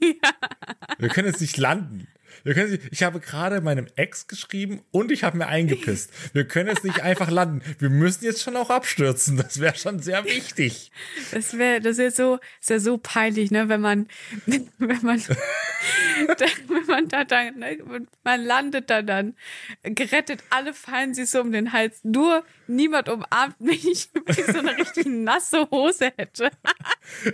Wir 0.98 1.08
können 1.08 1.26
jetzt 1.28 1.40
nicht 1.40 1.56
landen. 1.56 2.06
Wir 2.44 2.54
können 2.54 2.78
ich 2.90 3.02
habe 3.02 3.20
gerade 3.20 3.60
meinem 3.62 3.86
Ex 3.96 4.26
geschrieben 4.26 4.82
und 4.90 5.10
ich 5.10 5.24
habe 5.24 5.38
mir 5.38 5.46
eingepisst. 5.46 6.10
Wir 6.34 6.46
können 6.46 6.68
jetzt 6.68 6.84
nicht 6.84 7.02
einfach 7.02 7.30
landen. 7.30 7.62
Wir 7.78 7.88
müssen 7.88 8.24
jetzt 8.24 8.42
schon 8.42 8.56
auch 8.56 8.68
abstürzen. 8.68 9.38
Das 9.38 9.60
wäre 9.60 9.74
schon 9.76 10.00
sehr 10.00 10.24
wichtig. 10.26 10.92
Das 11.32 11.56
wäre, 11.56 11.80
das 11.80 11.98
ist 11.98 12.16
so, 12.16 12.38
ist 12.60 12.70
ja 12.70 12.78
so 12.78 12.98
peinlich, 12.98 13.50
ne, 13.50 13.68
wenn 13.70 13.80
man, 13.80 14.08
wenn 14.46 15.00
man, 15.02 15.20
da, 16.38 16.46
wenn 16.68 16.86
man 16.86 17.08
da 17.08 17.24
dann, 17.24 17.58
ne, 17.58 17.78
man 18.22 18.44
landet 18.44 18.90
da 18.90 19.00
dann, 19.00 19.34
gerettet, 19.82 20.44
alle 20.50 20.74
fallen 20.74 21.14
sich 21.14 21.30
so 21.30 21.40
um 21.40 21.50
den 21.50 21.72
Hals, 21.72 22.00
nur 22.02 22.44
niemand 22.66 23.08
umarmt 23.08 23.60
mich, 23.60 24.10
wie 24.26 24.40
ich 24.40 24.46
so 24.46 24.58
eine 24.58 24.76
richtig 24.76 25.06
nasse 25.06 25.66
Hose 25.70 26.12
hätte. 26.16 26.50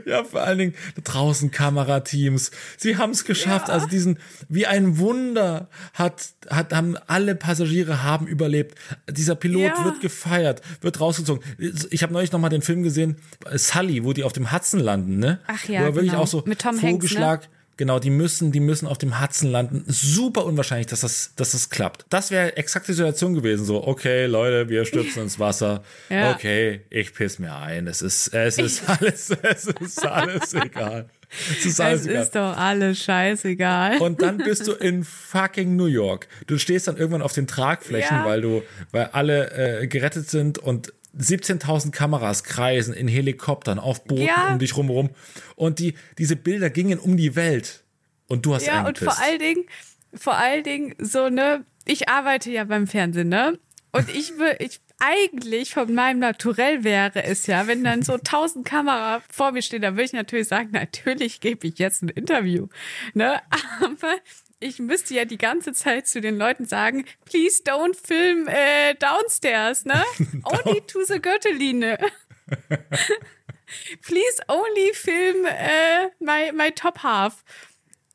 Ja, 0.07 0.25
vor 0.25 0.42
allen 0.42 0.59
Dingen 0.59 0.75
draußen 1.03 1.51
Kamerateams. 1.51 2.51
Sie 2.77 2.96
haben 2.96 3.11
es 3.11 3.25
geschafft. 3.25 3.68
Ja. 3.68 3.75
Also 3.75 3.87
diesen, 3.87 4.18
wie 4.49 4.66
ein 4.66 4.99
Wunder 5.00 5.68
hat, 5.94 6.28
hat, 6.48 6.72
haben 6.72 6.96
alle 7.08 7.34
Passagiere 7.34 8.02
haben 8.04 8.26
überlebt. 8.28 8.78
Dieser 9.10 9.34
Pilot 9.34 9.72
Ja. 9.78 9.84
wird 9.84 10.00
gefeiert, 10.00 10.62
wird 10.80 11.00
rausgezogen. 11.00 11.42
Ich 11.90 12.02
habe 12.04 12.12
neulich 12.12 12.30
noch 12.30 12.38
mal 12.40 12.48
den 12.48 12.62
Film 12.62 12.82
gesehen, 12.84 13.16
Sully, 13.52 14.04
wo 14.04 14.12
die 14.12 14.22
auf 14.22 14.32
dem 14.32 14.52
Hudson 14.52 14.80
landen, 14.80 15.18
ne? 15.18 15.40
Ach 15.48 15.64
ja, 15.68 15.80
Wo 15.80 15.84
er 15.86 15.94
wirklich 15.96 16.10
genau. 16.12 16.22
auch 16.22 16.28
so 16.28 16.42
Mit 16.46 16.60
Tom 16.60 16.70
Hanks, 16.72 16.82
ne? 16.84 16.90
Vogelschlag, 16.92 17.48
Genau, 17.80 17.98
die 17.98 18.10
müssen, 18.10 18.52
die 18.52 18.60
müssen 18.60 18.86
auf 18.86 18.98
dem 18.98 19.22
Hudson 19.22 19.50
landen. 19.50 19.84
Super 19.88 20.44
unwahrscheinlich, 20.44 20.88
dass 20.88 21.00
das, 21.00 21.32
dass 21.36 21.52
das 21.52 21.70
klappt. 21.70 22.04
Das 22.10 22.30
wäre 22.30 22.58
exakt 22.58 22.86
die 22.88 22.92
Situation 22.92 23.32
gewesen. 23.32 23.64
So, 23.64 23.86
okay, 23.86 24.26
Leute, 24.26 24.68
wir 24.68 24.84
stürzen 24.84 25.22
ins 25.22 25.38
Wasser. 25.38 25.82
Ja. 26.10 26.32
Okay, 26.32 26.82
ich 26.90 27.14
piss 27.14 27.38
mir 27.38 27.56
ein. 27.56 27.86
Es 27.86 28.02
ist, 28.02 28.34
es 28.34 28.58
ist 28.58 28.82
alles, 28.86 29.30
es 29.30 29.64
ist 29.64 30.06
alles 30.06 30.52
egal. 30.52 31.08
Es 31.59 31.64
ist 31.64 31.81
alles 31.81 32.03
Es 32.03 32.07
egal. 32.09 32.23
ist 32.23 32.35
doch 32.35 32.57
alles 32.57 32.99
scheißegal. 33.03 33.99
Und 33.99 34.21
dann 34.23 34.38
bist 34.38 34.66
du 34.66 34.73
in 34.73 35.05
fucking 35.05 35.77
New 35.77 35.87
York. 35.87 36.29
Du 36.47 36.59
stehst 36.59 36.88
dann 36.88 36.97
irgendwann 36.97 37.23
auf 37.23 37.33
den 37.33 37.47
Tragflächen, 37.47 38.19
Ja. 38.19 38.25
weil 38.25 38.40
du, 38.40 38.62
weil 38.90 39.07
alle 39.12 39.81
äh, 39.83 39.87
gerettet 39.87 40.29
sind 40.29 40.59
und 40.59 40.93
17.000 41.19 41.90
Kameras 41.90 42.45
kreisen 42.45 42.95
in 42.95 43.09
Helikoptern 43.09 43.79
auf 43.79 44.05
Booten 44.05 44.23
Ja. 44.27 44.53
um 44.53 44.59
dich 44.59 44.77
rumherum. 44.77 45.11
Und 45.57 45.79
die, 45.79 45.95
diese 46.19 46.37
Bilder 46.37 46.71
gingen 46.71 46.99
um 46.99 47.16
die 47.16 47.35
Welt. 47.37 47.83
Und 48.29 48.47
du 48.47 48.55
hast 48.55 48.66
Ja, 48.66 48.87
und 48.87 48.99
vor 48.99 49.19
allen 49.21 49.38
Dingen, 49.40 49.64
vor 50.14 50.37
allen 50.37 50.62
Dingen 50.62 50.95
so, 50.99 51.29
ne, 51.29 51.64
ich 51.85 52.09
arbeite 52.09 52.51
ja 52.51 52.64
beim 52.64 52.87
Fernsehen, 52.87 53.29
ne? 53.29 53.59
Und 53.93 54.09
ich 54.09 54.38
will, 54.38 54.55
ich, 54.61 54.81
eigentlich 55.00 55.74
von 55.74 55.92
meinem 55.94 56.20
Naturell 56.20 56.84
wäre 56.84 57.24
es 57.24 57.46
ja, 57.46 57.66
wenn 57.66 57.82
dann 57.82 58.02
so 58.02 58.18
tausend 58.18 58.66
Kamera 58.66 59.22
vor 59.30 59.52
mir 59.52 59.62
stehen, 59.62 59.82
dann 59.82 59.94
würde 59.94 60.04
ich 60.04 60.12
natürlich 60.12 60.48
sagen, 60.48 60.70
natürlich 60.72 61.40
gebe 61.40 61.66
ich 61.66 61.78
jetzt 61.78 62.02
ein 62.02 62.08
Interview, 62.08 62.68
ne? 63.14 63.40
Aber 63.80 64.14
ich 64.60 64.78
müsste 64.78 65.14
ja 65.14 65.24
die 65.24 65.38
ganze 65.38 65.72
Zeit 65.72 66.06
zu 66.06 66.20
den 66.20 66.36
Leuten 66.36 66.66
sagen, 66.66 67.06
please 67.24 67.62
don't 67.62 67.96
film 67.96 68.46
äh, 68.46 68.94
downstairs, 68.94 69.84
ne? 69.84 70.04
Only 70.44 70.82
to 70.86 71.02
the 71.04 71.20
Gürtellinie. 71.20 71.98
Please 74.02 74.42
only 74.48 74.92
film 74.94 75.46
äh, 75.46 76.10
my, 76.18 76.50
my 76.52 76.72
top 76.72 77.04
half. 77.04 77.44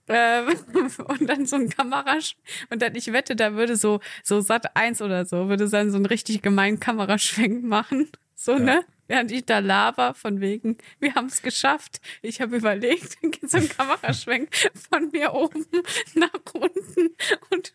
Äh, 0.07 0.43
und 1.07 1.27
dann 1.27 1.45
so 1.45 1.55
ein 1.55 1.69
Kamerasch 1.69 2.35
und 2.69 2.81
dann 2.81 2.95
ich 2.95 3.11
wette, 3.11 3.35
da 3.35 3.53
würde 3.53 3.75
so 3.75 4.01
so 4.23 4.39
Sat 4.41 4.75
1 4.75 5.01
oder 5.01 5.25
so 5.25 5.49
würde 5.49 5.67
dann 5.67 5.89
so 5.89 5.95
einen 5.95 6.05
richtig 6.05 6.41
gemeinen 6.41 6.79
Kameraschwenk 6.79 7.63
machen, 7.63 8.09
so 8.35 8.57
ne? 8.57 8.85
Während 9.07 9.31
ich 9.31 9.45
da 9.45 9.59
laber 9.59 10.15
von 10.15 10.41
wegen, 10.41 10.77
wir 10.99 11.13
haben 11.13 11.27
es 11.27 11.43
geschafft. 11.43 12.01
Ich 12.23 12.41
habe 12.41 12.55
überlegt, 12.57 13.17
dann 13.21 13.31
geht 13.31 13.49
so 13.49 13.57
ein 13.57 13.69
Kameraschwenk 13.69 14.49
von 14.89 15.11
mir 15.11 15.33
oben 15.33 15.65
nach 16.15 16.29
unten 16.53 17.15
und 17.51 17.73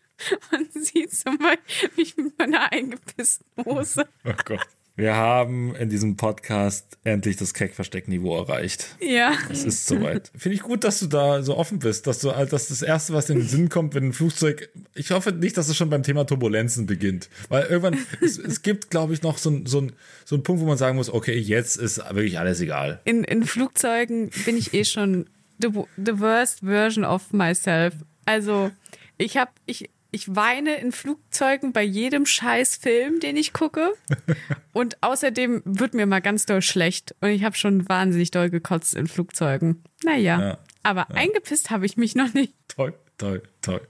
man 0.51 0.67
sieht 0.71 1.11
so 1.11 1.31
mal, 1.31 1.57
wie 1.95 2.01
ich 2.01 2.17
mit 2.17 2.37
meiner 2.37 2.71
eingepissten 2.71 3.65
Hose. 3.65 4.07
Oh 4.25 4.33
Gott. 4.45 4.67
Wir 4.95 5.15
haben 5.15 5.73
in 5.75 5.89
diesem 5.89 6.17
Podcast 6.17 6.97
endlich 7.05 7.37
das 7.37 7.53
Keck-Versteck-Niveau 7.53 8.37
erreicht. 8.37 8.97
Ja. 8.99 9.33
Es 9.49 9.63
ist 9.63 9.87
soweit. 9.87 10.31
Finde 10.35 10.55
ich 10.55 10.61
gut, 10.61 10.83
dass 10.83 10.99
du 10.99 11.07
da 11.07 11.41
so 11.43 11.57
offen 11.57 11.79
bist, 11.79 12.07
dass 12.07 12.19
du, 12.19 12.29
dass 12.29 12.67
das 12.67 12.81
Erste, 12.81 13.13
was 13.13 13.29
in 13.29 13.39
den 13.39 13.47
Sinn 13.47 13.69
kommt, 13.69 13.95
wenn 13.95 14.07
ein 14.07 14.13
Flugzeug, 14.13 14.69
ich 14.93 15.11
hoffe 15.11 15.31
nicht, 15.31 15.57
dass 15.57 15.69
es 15.69 15.77
schon 15.77 15.89
beim 15.89 16.03
Thema 16.03 16.25
Turbulenzen 16.25 16.87
beginnt. 16.87 17.29
Weil 17.47 17.63
irgendwann, 17.63 17.97
es, 18.21 18.37
es 18.37 18.63
gibt, 18.63 18.89
glaube 18.89 19.13
ich, 19.13 19.21
noch 19.21 19.37
so, 19.37 19.49
ein, 19.49 19.65
so, 19.65 19.79
ein, 19.79 19.93
so 20.25 20.35
einen 20.35 20.43
Punkt, 20.43 20.61
wo 20.61 20.65
man 20.65 20.77
sagen 20.77 20.97
muss, 20.97 21.09
okay, 21.09 21.37
jetzt 21.37 21.77
ist 21.77 21.97
wirklich 21.97 22.37
alles 22.37 22.59
egal. 22.59 22.99
In, 23.05 23.23
in 23.23 23.43
Flugzeugen 23.43 24.29
bin 24.45 24.57
ich 24.57 24.73
eh 24.73 24.83
schon 24.83 25.25
the, 25.59 25.69
the 25.97 26.19
worst 26.19 26.59
version 26.59 27.05
of 27.05 27.31
myself. 27.31 27.93
Also, 28.25 28.71
ich 29.17 29.37
habe, 29.37 29.51
ich, 29.65 29.89
ich 30.11 30.35
weine 30.35 30.75
in 30.75 30.91
Flugzeugen 30.91 31.71
bei 31.71 31.83
jedem 31.83 32.25
scheiß 32.25 32.75
Film, 32.75 33.19
den 33.21 33.37
ich 33.37 33.53
gucke. 33.53 33.93
Und 34.73 35.01
außerdem 35.01 35.61
wird 35.65 35.93
mir 35.93 36.05
mal 36.05 36.19
ganz 36.21 36.45
doll 36.45 36.61
schlecht. 36.61 37.15
Und 37.21 37.29
ich 37.29 37.43
habe 37.45 37.55
schon 37.55 37.87
wahnsinnig 37.87 38.31
doll 38.31 38.49
gekotzt 38.49 38.93
in 38.95 39.07
Flugzeugen. 39.07 39.83
Naja, 40.03 40.39
Ja. 40.39 40.57
aber 40.83 41.11
eingepisst 41.11 41.69
habe 41.71 41.85
ich 41.85 41.95
mich 41.97 42.15
noch 42.15 42.33
nicht. 42.33 42.53
Toll, 42.67 42.93
toll, 43.17 43.41
toll. 43.61 43.81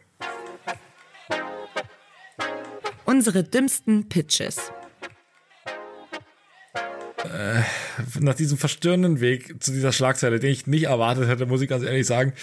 Unsere 3.05 3.43
dümmsten 3.43 4.07
Pitches. 4.07 4.71
Nach 8.19 8.33
diesem 8.35 8.57
verstörenden 8.57 9.21
Weg 9.21 9.61
zu 9.63 9.71
dieser 9.71 9.91
Schlagzeile, 9.91 10.39
den 10.39 10.51
ich 10.51 10.65
nicht 10.67 10.83
erwartet 10.83 11.27
hätte, 11.27 11.45
muss 11.45 11.61
ich 11.61 11.69
ganz 11.69 11.83
ehrlich 11.83 12.05
sagen, 12.07 12.33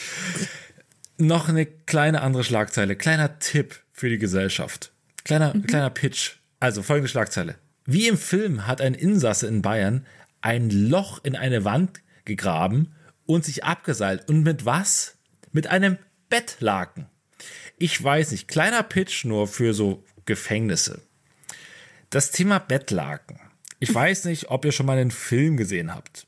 noch 1.19 1.49
eine 1.49 1.67
kleine 1.67 2.23
andere 2.23 2.45
Schlagzeile, 2.45 2.97
kleiner 2.97 3.39
Tipp 3.39 3.81
für 3.93 4.09
die 4.09 4.19
Gesellschaft. 4.19 4.93
Kleiner, 5.25 5.53
kleiner 5.67 5.91
Pitch. 5.91 6.37
Also 6.61 6.83
folgende 6.83 7.09
Schlagzeile. 7.09 7.57
Wie 7.85 8.09
im 8.09 8.17
Film 8.17 8.67
hat 8.67 8.81
ein 8.81 8.95
Insasse 8.95 9.47
in 9.47 9.63
Bayern 9.63 10.07
ein 10.41 10.71
Loch 10.71 11.21
in 11.25 11.37
eine 11.37 11.65
Wand 11.65 12.01
gegraben 12.25 12.95
und 13.27 13.45
sich 13.45 13.65
abgeseilt. 13.65 14.29
Und 14.29 14.43
mit 14.43 14.65
was? 14.65 15.19
Mit 15.53 15.67
einem 15.67 15.99
Bettlaken. 16.29 17.07
Ich 17.77 18.03
weiß 18.03 18.33
nicht, 18.33 18.49
kleiner 18.49 18.83
Pitch 18.83 19.25
nur 19.25 19.47
für 19.47 19.75
so 19.75 20.05
Gefängnisse. 20.27 21.03
Das 22.11 22.31
Thema 22.31 22.59
Bettlaken. 22.59 23.41
Ich 23.81 23.95
weiß 23.95 24.25
nicht, 24.25 24.51
ob 24.51 24.65
ihr 24.65 24.73
schon 24.73 24.87
mal 24.87 24.99
einen 24.99 25.11
Film 25.11 25.57
gesehen 25.57 25.95
habt 25.95 26.27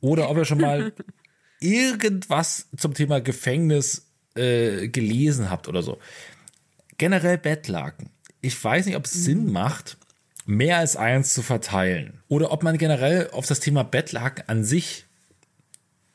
oder 0.00 0.30
ob 0.30 0.36
ihr 0.36 0.44
schon 0.44 0.60
mal 0.60 0.92
irgendwas 1.60 2.68
zum 2.76 2.94
Thema 2.94 3.20
Gefängnis 3.20 4.05
äh, 4.36 4.88
gelesen 4.88 5.50
habt 5.50 5.68
oder 5.68 5.82
so. 5.82 5.98
Generell 6.98 7.38
Bettlaken. 7.38 8.10
Ich 8.40 8.62
weiß 8.62 8.86
nicht, 8.86 8.96
ob 8.96 9.04
es 9.04 9.12
Sinn 9.12 9.52
macht, 9.52 9.96
mehr 10.46 10.78
als 10.78 10.96
eins 10.96 11.34
zu 11.34 11.42
verteilen. 11.42 12.20
Oder 12.28 12.52
ob 12.52 12.62
man 12.62 12.78
generell 12.78 13.30
auf 13.30 13.46
das 13.46 13.60
Thema 13.60 13.82
Bettlaken 13.82 14.44
an 14.46 14.64
sich 14.64 15.04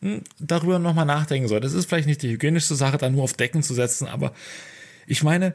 hm, 0.01 0.23
darüber 0.39 0.79
nochmal 0.79 1.05
nachdenken 1.05 1.47
soll. 1.47 1.59
Das 1.59 1.73
ist 1.73 1.87
vielleicht 1.87 2.07
nicht 2.07 2.21
die 2.21 2.31
hygienischste 2.31 2.75
Sache, 2.75 2.97
da 2.97 3.09
nur 3.09 3.23
auf 3.23 3.33
Decken 3.33 3.61
zu 3.61 3.73
setzen, 3.73 4.07
aber 4.07 4.33
ich 5.05 5.23
meine, 5.23 5.53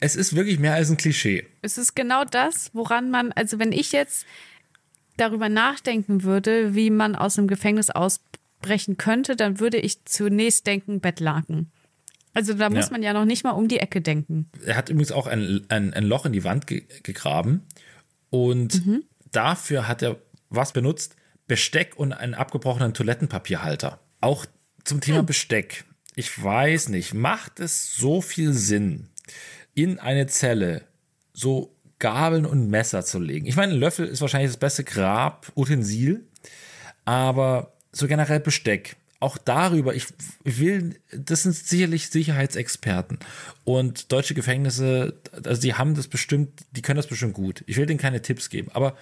es 0.00 0.16
ist 0.16 0.34
wirklich 0.34 0.58
mehr 0.58 0.74
als 0.74 0.90
ein 0.90 0.96
Klischee. 0.96 1.46
Es 1.60 1.78
ist 1.78 1.94
genau 1.94 2.24
das, 2.24 2.70
woran 2.72 3.10
man, 3.10 3.30
also 3.32 3.60
wenn 3.60 3.70
ich 3.70 3.92
jetzt 3.92 4.26
darüber 5.16 5.48
nachdenken 5.48 6.24
würde, 6.24 6.74
wie 6.74 6.90
man 6.90 7.14
aus 7.14 7.34
dem 7.34 7.46
Gefängnis 7.46 7.90
ausbrechen 8.62 8.96
könnte, 8.96 9.36
dann 9.36 9.60
würde 9.60 9.78
ich 9.78 10.04
zunächst 10.04 10.66
denken 10.66 11.00
Bettlaken. 11.00 11.70
Also 12.34 12.54
da 12.54 12.70
muss 12.70 12.86
Ja. 12.86 12.92
man 12.92 13.02
ja 13.02 13.12
noch 13.12 13.24
nicht 13.26 13.44
mal 13.44 13.50
um 13.50 13.68
die 13.68 13.78
Ecke 13.78 14.00
denken. 14.00 14.50
Er 14.64 14.76
hat 14.76 14.88
übrigens 14.88 15.12
auch 15.12 15.26
ein, 15.26 15.64
ein, 15.68 15.92
ein 15.92 16.04
Loch 16.04 16.24
in 16.24 16.32
die 16.32 16.44
Wand 16.44 16.66
ge 16.66 16.84
gegraben 17.02 17.62
und 18.30 18.82
dafür 19.32 19.86
hat 19.88 20.02
er 20.02 20.16
was 20.48 20.72
benutzt? 20.72 21.16
Besteck 21.46 21.94
und 21.96 22.12
einen 22.12 22.34
abgebrochenen 22.34 22.94
Toilettenpapierhalter. 22.94 23.98
Auch 24.20 24.46
zum 24.84 25.00
Thema 25.00 25.22
Besteck. 25.22 25.84
Ich 26.14 26.42
weiß 26.42 26.88
nicht, 26.88 27.14
macht 27.14 27.60
es 27.60 27.96
so 27.96 28.20
viel 28.20 28.52
Sinn, 28.52 29.08
in 29.74 29.98
eine 29.98 30.26
Zelle 30.26 30.82
so 31.32 31.74
Gabeln 31.98 32.44
und 32.46 32.68
Messer 32.68 33.04
zu 33.04 33.18
legen? 33.18 33.46
Ich 33.46 33.56
meine, 33.56 33.72
ein 33.72 33.78
Löffel 33.78 34.06
ist 34.06 34.20
wahrscheinlich 34.20 34.50
das 34.50 34.58
beste 34.58 34.84
Grabutensil, 34.84 36.26
aber 37.04 37.72
so 37.92 38.08
generell 38.08 38.40
Besteck. 38.40 38.96
Auch 39.20 39.38
darüber, 39.38 39.94
ich 39.94 40.06
will, 40.42 40.96
das 41.12 41.44
sind 41.44 41.54
sicherlich 41.54 42.08
Sicherheitsexperten. 42.08 43.20
Und 43.62 44.10
deutsche 44.10 44.34
Gefängnisse, 44.34 45.20
also 45.44 45.60
die 45.60 45.74
haben 45.74 45.94
das 45.94 46.08
bestimmt, 46.08 46.64
die 46.72 46.82
können 46.82 46.96
das 46.96 47.06
bestimmt 47.06 47.34
gut. 47.34 47.62
Ich 47.66 47.76
will 47.76 47.86
denen 47.86 48.00
keine 48.00 48.20
Tipps 48.20 48.50
geben. 48.50 48.70
Aber 48.74 48.96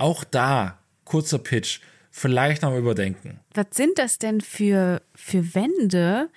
auch 0.00 0.24
da, 0.24 0.78
kurzer 1.04 1.38
Pitch, 1.38 1.80
vielleicht 2.10 2.62
noch 2.62 2.70
mal 2.70 2.80
überdenken. 2.80 3.38
Was 3.54 3.66
sind 3.72 3.98
das 3.98 4.18
denn 4.18 4.40
für, 4.40 5.02
für 5.14 5.54
Wände, 5.54 6.30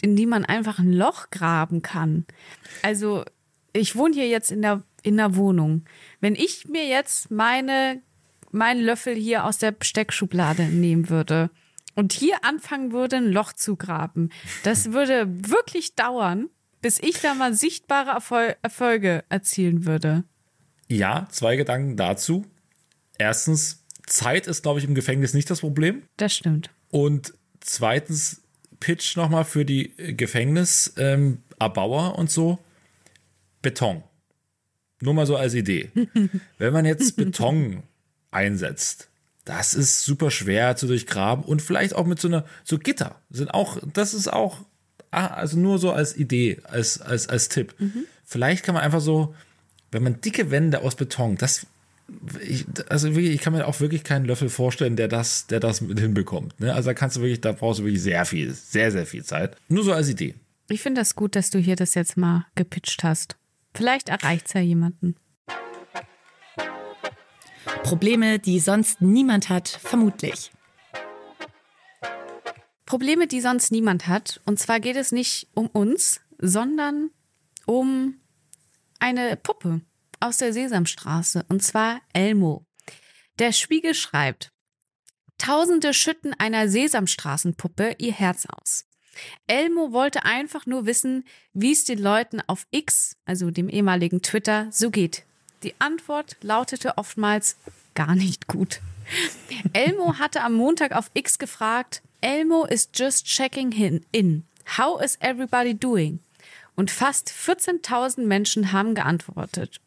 in 0.00 0.16
die 0.16 0.26
man 0.26 0.46
einfach 0.46 0.78
ein 0.78 0.92
Loch 0.92 1.30
graben 1.30 1.82
kann? 1.82 2.24
Also, 2.82 3.24
ich 3.72 3.96
wohne 3.96 4.14
hier 4.14 4.28
jetzt 4.28 4.50
in 4.50 4.62
der, 4.62 4.82
in 5.02 5.16
der 5.16 5.36
Wohnung. 5.36 5.84
Wenn 6.20 6.34
ich 6.34 6.68
mir 6.68 6.86
jetzt 6.86 7.30
meine, 7.30 8.00
meinen 8.52 8.82
Löffel 8.82 9.14
hier 9.14 9.44
aus 9.44 9.58
der 9.58 9.72
Besteckschublade 9.72 10.64
nehmen 10.64 11.08
würde 11.08 11.50
und 11.94 12.12
hier 12.12 12.44
anfangen 12.44 12.92
würde, 12.92 13.16
ein 13.16 13.30
Loch 13.30 13.52
zu 13.52 13.76
graben, 13.76 14.30
das 14.62 14.92
würde 14.92 15.26
wirklich 15.28 15.94
dauern, 15.94 16.48
bis 16.80 16.98
ich 16.98 17.20
da 17.20 17.34
mal 17.34 17.54
sichtbare 17.54 18.10
Erfol 18.10 18.56
Erfolge 18.62 19.24
erzielen 19.28 19.86
würde. 19.86 20.24
Ja, 20.88 21.28
zwei 21.30 21.56
Gedanken 21.56 21.96
dazu. 21.96 22.46
Erstens, 23.18 23.84
Zeit 24.06 24.46
ist, 24.46 24.62
glaube 24.62 24.80
ich, 24.80 24.86
im 24.86 24.94
Gefängnis 24.94 25.34
nicht 25.34 25.50
das 25.50 25.60
Problem. 25.60 26.02
Das 26.16 26.34
stimmt. 26.34 26.70
Und 26.90 27.34
zweitens, 27.60 28.42
Pitch 28.80 29.16
nochmal 29.16 29.44
für 29.44 29.64
die 29.64 29.92
Gefängniserbauer 30.16 31.14
ähm, 31.14 31.42
Erbauer 31.58 32.18
und 32.18 32.30
so. 32.30 32.58
Beton. 33.62 34.02
Nur 35.02 35.14
mal 35.14 35.26
so 35.26 35.36
als 35.36 35.54
Idee. 35.54 35.90
Wenn 36.58 36.72
man 36.72 36.86
jetzt 36.86 37.16
Beton 37.16 37.82
einsetzt, 38.30 39.08
das 39.44 39.74
ist 39.74 40.02
super 40.02 40.30
schwer 40.30 40.76
zu 40.76 40.86
durchgraben 40.86 41.44
und 41.44 41.62
vielleicht 41.62 41.94
auch 41.94 42.06
mit 42.06 42.20
so 42.20 42.28
einer, 42.28 42.44
so 42.64 42.78
Gitter 42.78 43.20
sind 43.30 43.52
auch, 43.52 43.78
das 43.92 44.14
ist 44.14 44.32
auch, 44.32 44.58
ah, 45.10 45.28
also 45.28 45.58
nur 45.58 45.78
so 45.78 45.92
als 45.92 46.16
Idee, 46.16 46.60
als, 46.64 47.00
als, 47.00 47.28
als 47.28 47.48
Tipp. 47.48 47.74
Vielleicht 48.24 48.64
kann 48.64 48.74
man 48.74 48.84
einfach 48.84 49.00
so, 49.00 49.34
wenn 49.90 50.02
man 50.02 50.20
dicke 50.20 50.50
Wände 50.50 50.82
aus 50.82 50.94
Beton, 50.94 51.36
das, 51.36 51.66
ich, 52.40 52.66
also 52.88 53.14
wirklich, 53.14 53.34
ich 53.34 53.40
kann 53.40 53.52
mir 53.52 53.66
auch 53.66 53.80
wirklich 53.80 54.04
keinen 54.04 54.24
Löffel 54.24 54.48
vorstellen, 54.48 54.96
der 54.96 55.08
das, 55.08 55.46
der 55.46 55.58
das 55.58 55.80
mit 55.80 55.98
hinbekommt. 55.98 56.58
Ne? 56.60 56.74
Also 56.74 56.90
da 56.90 56.94
kannst 56.94 57.16
du 57.16 57.22
wirklich, 57.22 57.40
da 57.40 57.52
brauchst 57.52 57.80
du 57.80 57.84
wirklich 57.84 58.02
sehr 58.02 58.24
viel, 58.24 58.52
sehr, 58.52 58.92
sehr 58.92 59.06
viel 59.06 59.24
Zeit. 59.24 59.56
Nur 59.68 59.84
so 59.84 59.92
als 59.92 60.08
Idee. 60.08 60.34
Ich 60.68 60.82
finde 60.82 61.00
das 61.00 61.16
gut, 61.16 61.34
dass 61.34 61.50
du 61.50 61.58
hier 61.58 61.76
das 61.76 61.94
jetzt 61.94 62.16
mal 62.16 62.46
gepitcht 62.54 63.02
hast. 63.02 63.36
Vielleicht 63.74 64.08
erreicht 64.08 64.46
es 64.46 64.52
ja 64.52 64.60
jemanden. 64.60 65.16
Probleme, 67.82 68.38
die 68.38 68.60
sonst 68.60 69.00
niemand 69.00 69.48
hat, 69.48 69.68
vermutlich. 69.68 70.50
Probleme, 72.86 73.26
die 73.26 73.40
sonst 73.40 73.70
niemand 73.70 74.08
hat. 74.08 74.40
Und 74.46 74.58
zwar 74.58 74.80
geht 74.80 74.96
es 74.96 75.12
nicht 75.12 75.48
um 75.54 75.68
uns, 75.68 76.20
sondern 76.38 77.10
um 77.66 78.20
eine 78.98 79.36
Puppe 79.36 79.82
aus 80.18 80.38
der 80.38 80.52
Sesamstraße. 80.52 81.44
Und 81.48 81.62
zwar 81.62 82.00
Elmo. 82.12 82.66
Der 83.38 83.52
Spiegel 83.52 83.94
schreibt, 83.94 84.52
Tausende 85.38 85.94
schütten 85.94 86.34
einer 86.34 86.68
Sesamstraßenpuppe 86.68 87.96
ihr 87.98 88.12
Herz 88.12 88.46
aus. 88.46 88.84
Elmo 89.46 89.92
wollte 89.92 90.24
einfach 90.24 90.66
nur 90.66 90.84
wissen, 90.84 91.24
wie 91.54 91.72
es 91.72 91.84
den 91.84 91.98
Leuten 91.98 92.42
auf 92.46 92.66
X, 92.70 93.16
also 93.24 93.50
dem 93.50 93.70
ehemaligen 93.70 94.20
Twitter, 94.20 94.68
so 94.70 94.90
geht. 94.90 95.24
Die 95.62 95.74
Antwort 95.78 96.36
lautete 96.40 96.96
oftmals 96.96 97.56
gar 97.94 98.14
nicht 98.14 98.46
gut. 98.46 98.80
Elmo 99.72 100.18
hatte 100.18 100.42
am 100.42 100.54
Montag 100.54 100.92
auf 100.92 101.10
X 101.14 101.38
gefragt, 101.38 102.02
Elmo 102.20 102.64
is 102.64 102.88
just 102.94 103.26
checking 103.26 103.72
in. 104.12 104.44
How 104.78 105.00
is 105.00 105.16
everybody 105.20 105.74
doing? 105.74 106.20
Und 106.76 106.90
fast 106.90 107.30
14.000 107.30 108.22
Menschen 108.22 108.72
haben 108.72 108.94
geantwortet. 108.94 109.80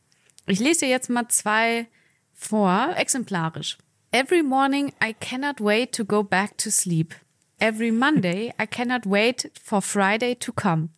Ich 0.45 0.59
lese 0.59 0.81
dir 0.81 0.89
jetzt 0.89 1.09
mal 1.09 1.27
zwei 1.29 1.87
vor, 2.35 2.93
exemplarisch. 2.97 3.77
Every 4.11 4.43
morning 4.43 4.93
I 5.03 5.13
cannot 5.13 5.59
wait 5.59 5.93
to 5.93 6.05
go 6.05 6.21
back 6.23 6.57
to 6.59 6.69
sleep. 6.69 7.15
Every 7.59 7.91
Monday 7.91 8.53
I 8.59 8.67
cannot 8.67 9.05
wait 9.05 9.49
for 9.63 9.81
Friday 9.81 10.35
to 10.35 10.51
come. 10.51 10.89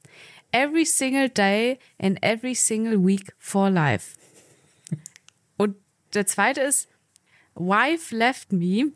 Every 0.51 0.85
single 0.85 1.29
day 1.29 1.79
and 1.99 2.17
every 2.21 2.55
single 2.55 2.97
week 2.97 3.33
for 3.37 3.69
life. 3.69 4.15
Der 6.15 6.25
zweite 6.25 6.61
ist, 6.61 6.87
Wife 7.55 8.15
left 8.15 8.51
me, 8.51 8.93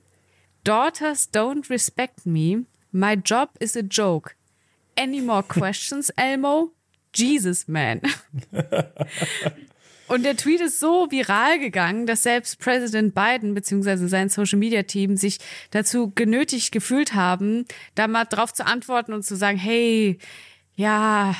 daughters 0.63 1.29
don't 1.32 1.69
respect 1.69 2.25
me, 2.25 2.65
my 2.91 3.13
job 3.13 3.49
is 3.60 3.75
a 3.77 3.82
joke. 3.82 4.36
Any 4.97 5.21
more 5.21 5.43
questions, 5.43 6.10
Elmo? 6.17 6.71
Jesus, 7.13 7.67
man. 7.67 8.01
Und 10.08 10.23
der 10.23 10.36
Tweet 10.36 10.62
ist 10.62 10.79
so 10.79 11.12
viral 11.12 11.60
gegangen, 11.60 12.08
dass 12.08 12.23
selbst 12.23 12.60
Präsident 12.60 13.13
Biden 13.13 13.53
bzw. 13.53 14.08
sein 14.08 14.29
Social 14.29 14.58
Media 14.58 14.82
Team 14.84 15.17
sich 15.17 15.38
dazu 15.69 16.12
genötigt 16.15 16.71
gefühlt 16.71 17.13
haben, 17.13 17.65
da 17.93 18.08
mal 18.08 18.25
drauf 18.25 18.51
zu 18.51 18.65
antworten 18.65 19.13
und 19.13 19.23
zu 19.23 19.36
sagen, 19.36 19.60
hey, 19.60 20.17
ja, 20.75 21.36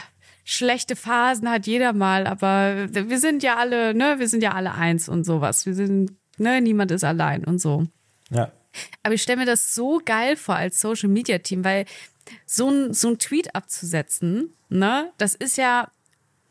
schlechte 0.50 0.96
Phasen 0.96 1.48
hat 1.48 1.68
jeder 1.68 1.94
mal, 1.94 2.26
aber 2.26 2.88
wir 2.92 3.20
sind 3.20 3.44
ja 3.44 3.58
alle, 3.58 3.94
ne, 3.94 4.16
wir 4.18 4.28
sind 4.28 4.42
ja 4.42 4.54
alle 4.54 4.74
eins 4.74 5.08
und 5.08 5.24
sowas. 5.24 5.68
Wir 5.68 5.76
sind, 5.76 6.14
ne, 6.38 6.60
niemand 6.60 6.90
ist 6.90 7.04
allein 7.04 7.46
und 7.46 7.60
so. 7.60 7.86
Ja. 8.32 8.52
Aber 9.04 9.14
ich 9.14 9.22
stelle 9.22 9.42
mir 9.42 9.46
das 9.46 9.76
so 9.76 10.02
geil 10.04 10.36
vor 10.36 10.56
als 10.56 10.82
Social 10.82 11.10
Media 11.10 11.38
Team, 11.38 11.64
weil 11.64 11.86
so 12.48 12.68
ein, 12.68 12.94
so 12.96 13.10
ein 13.10 13.20
Tweet 13.20 13.54
abzusetzen, 13.54 14.56
ne, 14.70 15.12
das 15.20 15.36
ist 15.36 15.56
ja, 15.58 15.92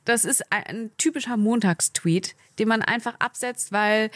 das 0.05 0.25
ist 0.25 0.45
ein 0.53 0.93
typischer 0.97 1.37
Montagstweet, 1.37 2.37
den 2.61 2.69
man 2.69 2.83
einfach 2.83 3.17
absetzt, 3.19 3.73
weil, 3.73 4.11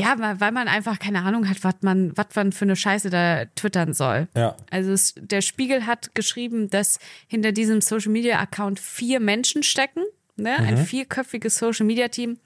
ja, 0.00 0.40
weil 0.40 0.52
man 0.52 0.68
einfach 0.68 0.98
keine 0.98 1.22
Ahnung 1.22 1.48
hat, 1.48 1.62
was 1.62 1.76
man, 1.82 2.16
was 2.16 2.26
man 2.34 2.52
für 2.52 2.64
eine 2.64 2.76
Scheiße 2.76 3.10
da 3.10 3.44
twittern 3.54 3.94
soll. 3.94 4.28
Ja. 4.36 4.56
Also 4.70 4.92
es, 4.92 5.14
der 5.16 5.40
Spiegel 5.40 5.86
hat 5.86 6.14
geschrieben, 6.14 6.70
dass 6.70 6.98
hinter 7.26 7.52
diesem 7.52 7.80
Social 7.80 8.12
Media 8.12 8.38
Account 8.38 8.80
vier 8.80 9.20
Menschen 9.20 9.62
stecken, 9.62 10.02
ne, 10.36 10.56
ein 10.56 10.76
vierköpfiges 10.76 11.56
Social 11.56 11.86
Media 11.86 12.08
Team. 12.08 12.38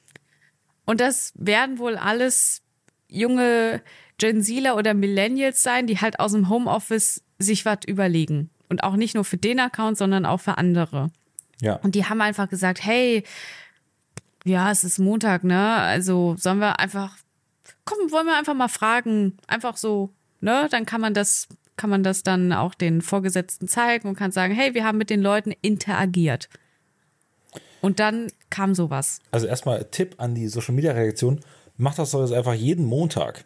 Und 0.84 1.00
das 1.00 1.32
werden 1.36 1.78
wohl 1.78 1.96
alles 1.96 2.62
junge 3.08 3.80
Gen 4.18 4.42
Zler 4.42 4.76
oder 4.76 4.94
Millennials 4.94 5.62
sein, 5.62 5.86
die 5.86 6.00
halt 6.00 6.20
aus 6.20 6.32
dem 6.32 6.48
Homeoffice 6.48 7.22
sich 7.38 7.64
was 7.64 7.80
überlegen. 7.86 8.50
Und 8.68 8.82
auch 8.82 8.96
nicht 8.96 9.14
nur 9.14 9.24
für 9.24 9.36
den 9.36 9.60
Account, 9.60 9.98
sondern 9.98 10.26
auch 10.26 10.40
für 10.40 10.58
andere. 10.58 11.10
Ja. 11.60 11.76
Und 11.76 11.94
die 11.94 12.04
haben 12.04 12.20
einfach 12.20 12.48
gesagt, 12.48 12.84
hey, 12.84 13.24
ja, 14.44 14.70
es 14.70 14.84
ist 14.84 14.98
Montag, 14.98 15.44
ne? 15.44 15.76
Also 15.76 16.36
sollen 16.38 16.58
wir 16.58 16.78
einfach, 16.78 17.16
komm, 17.85 18.11
wollen 18.12 18.27
wir 18.27 18.37
einfach 18.38 18.55
mal 18.55 18.68
fragen, 18.68 19.37
einfach 19.47 19.77
so, 19.77 20.11
ne? 20.40 20.68
Dann 20.70 20.87
kann 20.87 21.01
man 21.01 21.14
das, 21.14 21.49
kann 21.77 21.90
man 21.90 22.03
das 22.03 22.23
dann 22.23 22.53
auch 22.53 22.75
den 22.75 23.03
Vorgesetzten 23.03 23.68
zeigen 23.68 24.09
und 24.09 24.16
kann 24.16 24.33
sagen, 24.33 24.55
hey, 24.55 24.75
wir 24.75 24.85
haben 24.85 24.99
mit 24.99 25.11
den 25.11 25.20
Leuten 25.23 25.53
interagiert. 25.62 26.49
Und 27.81 28.01
dann 28.01 28.29
kam 28.49 28.75
sowas. 28.75 29.20
Also 29.31 29.47
erstmal 29.47 29.85
Tipp 29.90 30.14
an 30.18 30.35
die 30.35 30.49
Social 30.49 30.75
Media 30.75 30.92
Reaktion, 30.92 31.40
mach 31.77 31.94
das 31.94 32.12
doch 32.12 32.20
jetzt 32.23 32.33
einfach 32.33 32.55
jeden 32.55 32.87
Montag. 32.87 33.44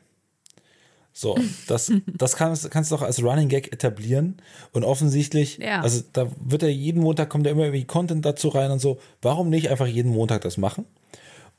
So, 1.12 1.36
das, 1.66 1.90
das 2.06 2.36
kannst, 2.36 2.70
kannst 2.70 2.92
du 2.92 2.96
doch 2.96 3.02
als 3.02 3.20
Running 3.20 3.48
Gag 3.48 3.72
etablieren. 3.72 4.36
Und 4.70 4.84
offensichtlich, 4.84 5.58
Ja. 5.58 5.80
also 5.80 6.04
da 6.12 6.28
wird 6.38 6.62
ja 6.62 6.68
jeden 6.68 7.02
Montag 7.02 7.28
kommt 7.28 7.46
ja 7.46 7.52
immer 7.52 7.64
irgendwie 7.64 7.84
Content 7.86 8.24
dazu 8.24 8.48
rein 8.48 8.70
und 8.70 8.78
so. 8.78 9.00
Warum 9.22 9.48
nicht 9.50 9.68
einfach 9.70 9.88
jeden 9.88 10.12
Montag 10.12 10.42
das 10.42 10.56
machen? 10.58 10.84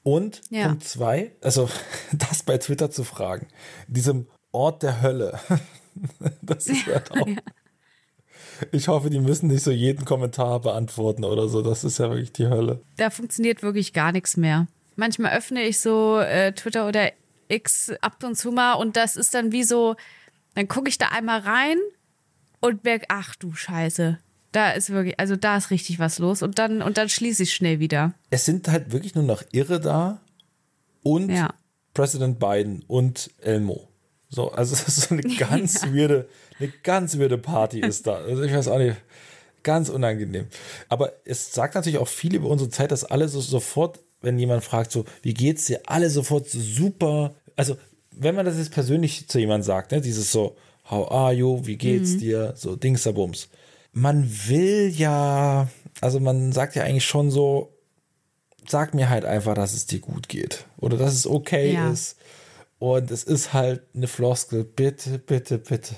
Und 0.04 0.42
Ja. 0.50 0.68
Punkt 0.68 0.84
zwei, 0.84 1.32
also 1.42 1.70
das 2.14 2.44
bei 2.44 2.58
Twitter 2.58 2.90
zu 2.92 3.04
fragen, 3.04 3.48
diesem 3.88 4.28
Ort 4.52 4.84
der 4.84 5.02
Hölle. 5.02 5.40
Das 6.42 6.68
ist 6.68 6.86
halt 6.86 7.12
auch. 7.12 7.28
Ich 8.72 8.88
hoffe, 8.88 9.10
die 9.10 9.20
müssen 9.20 9.48
nicht 9.48 9.64
so 9.64 9.72
jeden 9.72 10.06
Kommentar 10.06 10.62
beantworten 10.62 11.26
oder 11.26 11.50
so. 11.50 11.62
Das 11.62 11.84
ist 11.84 11.98
ja 12.00 12.10
wirklich 12.10 12.32
die 12.32 12.48
Hölle. 12.48 12.82
Da 12.96 13.10
funktioniert 13.10 13.64
wirklich 13.64 13.92
gar 13.92 14.14
nichts 14.14 14.38
mehr. 14.38 14.68
Manchmal 14.96 15.36
öffne 15.38 15.64
ich 15.64 15.82
so 15.82 16.20
äh, 16.20 16.54
Twitter 16.54 16.88
oder 16.88 17.12
X 17.50 17.92
ab 18.00 18.24
und 18.24 18.36
zu 18.36 18.52
mal 18.52 18.74
und 18.76 18.96
das 18.96 19.18
ist 19.18 19.34
dann 19.34 19.52
wie 19.52 19.64
so, 19.64 19.96
dann 20.56 20.70
gucke 20.70 20.88
ich 20.88 20.98
da 20.98 21.08
einmal 21.08 21.40
rein 21.40 21.78
und 22.62 22.84
merke, 22.86 23.08
ach 23.10 23.36
du 23.36 23.54
Scheiße, 23.54 24.20
da 24.52 24.72
ist 24.72 24.90
wirklich, 24.90 25.20
also 25.20 25.36
da 25.36 25.58
ist 25.58 25.72
richtig 25.72 26.00
was 26.00 26.20
los 26.20 26.42
und 26.42 26.58
dann 26.60 26.82
und 26.82 26.98
dann 26.98 27.10
schließe 27.10 27.44
ich 27.44 27.54
schnell 27.54 27.80
wieder. 27.80 28.14
Es 28.30 28.46
sind 28.46 28.68
halt 28.68 28.92
wirklich 28.92 29.16
nur 29.16 29.24
noch 29.24 29.44
Irre 29.52 29.80
da 29.80 30.22
und 31.04 31.30
Ja. 31.30 31.54
Präsident 31.94 32.40
Biden 32.40 32.84
und 32.88 33.32
Elmo. 33.42 33.88
So, 34.30 34.52
also 34.52 34.74
es 34.88 34.88
ist 34.88 35.02
so 35.10 35.16
eine 35.16 35.24
ganz 35.24 35.84
weirde, 35.94 36.28
eine 36.60 36.70
ganz 36.84 37.18
weirde 37.18 37.38
Party 37.38 37.80
ist 37.80 38.08
da. 38.08 38.16
Also 38.16 38.44
ich 38.44 38.54
weiß 38.54 38.68
auch 38.68 38.78
nicht, 38.80 38.98
ganz 39.64 39.90
unangenehm. 39.90 40.48
Aber 40.88 41.14
es 41.26 41.54
sagt 41.54 41.76
natürlich 41.76 42.00
auch 42.00 42.08
viel 42.08 42.36
über 42.36 42.50
unsere 42.50 42.70
Zeit, 42.70 42.92
dass 42.92 43.04
alle 43.04 43.28
so 43.28 43.42
sofort, 43.42 44.00
wenn 44.22 44.40
jemand 44.40 44.64
fragt, 44.64 44.92
so, 44.92 45.06
wie 45.22 45.34
geht's 45.34 45.66
dir, 45.66 45.82
alle 45.86 46.10
sofort 46.10 46.50
so 46.50 46.60
super, 46.60 47.36
also 47.56 47.78
wenn 48.12 48.36
man 48.36 48.46
das 48.46 48.58
jetzt 48.58 48.72
persönlich 48.72 49.28
zu 49.28 49.40
jemandem 49.40 49.66
sagt, 49.66 49.92
ne, 49.92 50.02
dieses 50.02 50.32
so, 50.32 50.56
how 50.90 51.10
are 51.12 51.34
you, 51.34 51.66
wie 51.66 51.78
geht's 51.78 52.18
dir, 52.18 52.54
so 52.56 52.76
Dingsabums. 52.76 53.50
Man 53.92 54.30
will 54.48 54.90
ja, 54.96 55.68
also 56.02 56.20
man 56.20 56.52
sagt 56.52 56.76
ja 56.76 56.84
eigentlich 56.84 57.06
schon 57.06 57.32
so, 57.32 57.74
sag 58.68 58.94
mir 58.94 59.10
halt 59.10 59.26
einfach, 59.26 59.56
dass 59.56 59.74
es 59.74 59.86
dir 59.88 60.00
gut 60.00 60.30
geht 60.30 60.66
oder 60.78 60.98
dass 60.98 61.14
es 61.14 61.26
okay 61.28 61.74
Ja. 61.74 61.92
ist. 61.92 62.18
Und 62.78 63.12
es 63.12 63.24
ist 63.24 63.52
halt 63.52 63.82
eine 63.94 64.08
Floskel. 64.08 64.64
Bitte, 64.64 65.20
bitte, 65.20 65.58
bitte. 65.58 65.96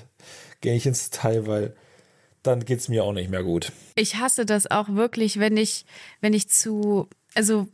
Gehe 0.60 0.74
ich 0.74 0.84
ins 0.86 1.10
Detail, 1.10 1.46
weil 1.46 1.76
dann 2.42 2.64
geht 2.64 2.80
es 2.80 2.88
mir 2.88 3.04
auch 3.04 3.12
nicht 3.12 3.30
mehr 3.30 3.44
gut. 3.44 3.70
Ich 3.94 4.16
hasse 4.16 4.44
das 4.44 4.68
auch 4.68 4.88
wirklich, 4.88 5.38
wenn 5.38 5.56
ich, 5.56 5.84
wenn 6.20 6.32
ich 6.32 6.48
zu, 6.48 7.08
also, 7.34 7.68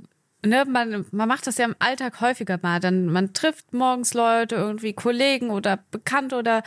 ne, 0.45 0.67
man, 0.67 1.07
man 1.11 1.27
macht 1.29 1.47
das 1.47 1.57
ja 1.57 1.65
im 1.65 1.77
Alltag 1.79 2.21
häufiger 2.21 2.59
mal. 2.61 2.81
Dann, 2.81 3.07
man 3.07 3.33
trifft 3.33 3.73
morgens 3.73 4.13
Leute, 4.13 4.57
irgendwie 4.57 4.93
Kollegen 4.93 5.49
oder 5.49 5.79
Bekannte 5.91 6.37
oder 6.37 6.63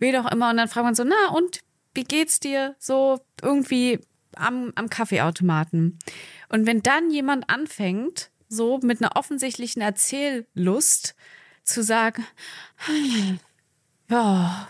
wen 0.00 0.16
auch 0.16 0.32
immer 0.32 0.50
und 0.50 0.56
dann 0.56 0.68
fragt 0.68 0.84
man 0.86 0.94
so, 0.96 1.04
na, 1.04 1.36
und 1.36 1.60
wie 1.96 2.04
geht's 2.04 2.40
dir? 2.40 2.76
So 2.78 3.20
irgendwie 3.42 4.00
am, 4.36 4.72
am 4.74 4.88
Kaffeeautomaten. 4.90 5.98
Und 6.48 6.66
wenn 6.66 6.82
dann 6.82 7.10
jemand 7.10 7.50
anfängt, 7.50 8.30
so 8.48 8.78
mit 8.82 9.02
einer 9.02 9.16
offensichtlichen 9.16 9.82
Erzähllust 9.82 11.14
zu 11.64 11.82
sagen, 11.82 12.24
ja, 14.08 14.68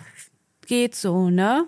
geht 0.67 0.95
so, 0.95 1.29
ne? 1.29 1.67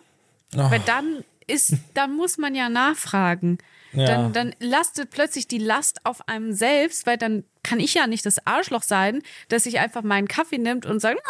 Weil 0.52 0.80
dann 0.80 1.24
ist, 1.46 1.74
dann 1.94 2.16
muss 2.16 2.38
man 2.38 2.54
ja 2.54 2.68
nachfragen. 2.68 3.58
Ja. 3.92 4.06
Dann, 4.06 4.32
dann 4.32 4.54
lastet 4.60 5.10
plötzlich 5.10 5.48
die 5.48 5.58
Last 5.58 6.04
auf 6.04 6.28
einem 6.28 6.52
selbst, 6.52 7.06
weil 7.06 7.16
dann 7.16 7.44
kann 7.62 7.80
ich 7.80 7.94
ja 7.94 8.06
nicht 8.06 8.24
das 8.24 8.46
Arschloch 8.46 8.82
sein, 8.82 9.22
dass 9.48 9.66
ich 9.66 9.78
einfach 9.78 10.02
meinen 10.02 10.28
Kaffee 10.28 10.58
nimmt 10.58 10.86
und 10.86 11.00
sagt, 11.00 11.20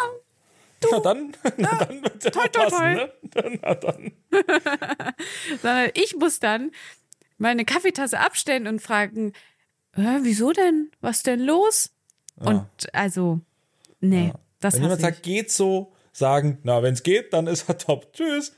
"Ah, 0.83 0.87
Na 0.91 0.99
dann, 0.99 1.35
na 1.57 1.75
dann 1.85 2.03
wird 2.03 2.23
ja 2.23 2.29
toi, 2.31 2.47
toi, 2.47 2.63
passen, 2.69 2.93
ne? 2.93 3.11
Na 3.61 3.75
dann. 3.75 4.11
sondern 5.61 5.89
ich 5.93 6.15
muss 6.15 6.39
dann 6.39 6.71
meine 7.37 7.65
Kaffeetasse 7.65 8.19
abstellen 8.19 8.67
und 8.67 8.81
fragen, 8.81 9.33
äh, 9.93 10.19
wieso 10.21 10.51
denn? 10.51 10.91
Was 11.01 11.23
denn 11.23 11.39
los? 11.39 11.91
Und 12.37 12.67
also, 12.93 13.39
nee, 13.99 14.31
das 14.59 14.75
Wenn 14.75 14.83
jemand 14.83 14.99
ich. 15.01 15.05
sagt, 15.05 15.23
geht 15.23 15.51
so, 15.51 15.93
sagen, 16.13 16.59
na, 16.63 16.81
wenn 16.83 16.93
es 16.93 17.03
geht, 17.03 17.33
dann 17.33 17.47
ist 17.47 17.67
er 17.69 17.77
top. 17.77 18.13
Tschüss. 18.13 18.55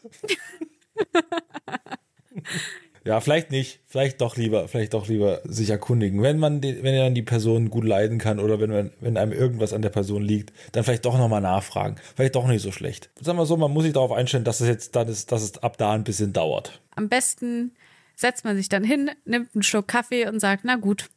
Ja, 3.03 3.19
vielleicht 3.19 3.49
nicht. 3.49 3.79
Vielleicht 3.87 4.21
doch 4.21 4.37
lieber, 4.37 4.67
vielleicht 4.67 4.93
doch 4.93 5.07
lieber 5.07 5.41
sich 5.43 5.69
erkundigen. 5.69 6.21
Wenn 6.21 6.37
man, 6.37 6.61
die, 6.61 6.83
wenn 6.83 6.97
man 6.97 7.15
die 7.15 7.23
Person 7.23 7.69
gut 7.69 7.83
leiden 7.83 8.19
kann 8.19 8.39
oder 8.39 8.59
wenn, 8.59 8.69
man, 8.69 8.91
wenn 8.99 9.17
einem 9.17 9.31
irgendwas 9.31 9.73
an 9.73 9.81
der 9.81 9.89
Person 9.89 10.21
liegt, 10.21 10.53
dann 10.73 10.83
vielleicht 10.83 11.05
doch 11.05 11.17
nochmal 11.17 11.41
nachfragen. 11.41 11.95
Vielleicht 12.15 12.35
doch 12.35 12.47
nicht 12.47 12.61
so 12.61 12.71
schlecht. 12.71 13.09
Sagen 13.19 13.39
wir 13.39 13.45
so, 13.45 13.57
man 13.57 13.71
muss 13.71 13.83
sich 13.83 13.93
darauf 13.93 14.11
einstellen, 14.11 14.43
dass 14.43 14.61
es 14.61 14.67
jetzt, 14.67 14.95
dann 14.95 15.07
ist, 15.07 15.31
dass 15.31 15.41
es 15.41 15.57
ab 15.57 15.77
da 15.77 15.93
ein 15.93 16.03
bisschen 16.03 16.31
dauert. 16.31 16.79
Am 16.95 17.09
besten 17.09 17.71
setzt 18.15 18.45
man 18.45 18.55
sich 18.55 18.69
dann 18.69 18.83
hin, 18.83 19.09
nimmt 19.25 19.55
einen 19.55 19.63
Schluck 19.63 19.87
Kaffee 19.87 20.27
und 20.27 20.39
sagt, 20.39 20.63
na 20.63 20.75
gut, 20.75 21.09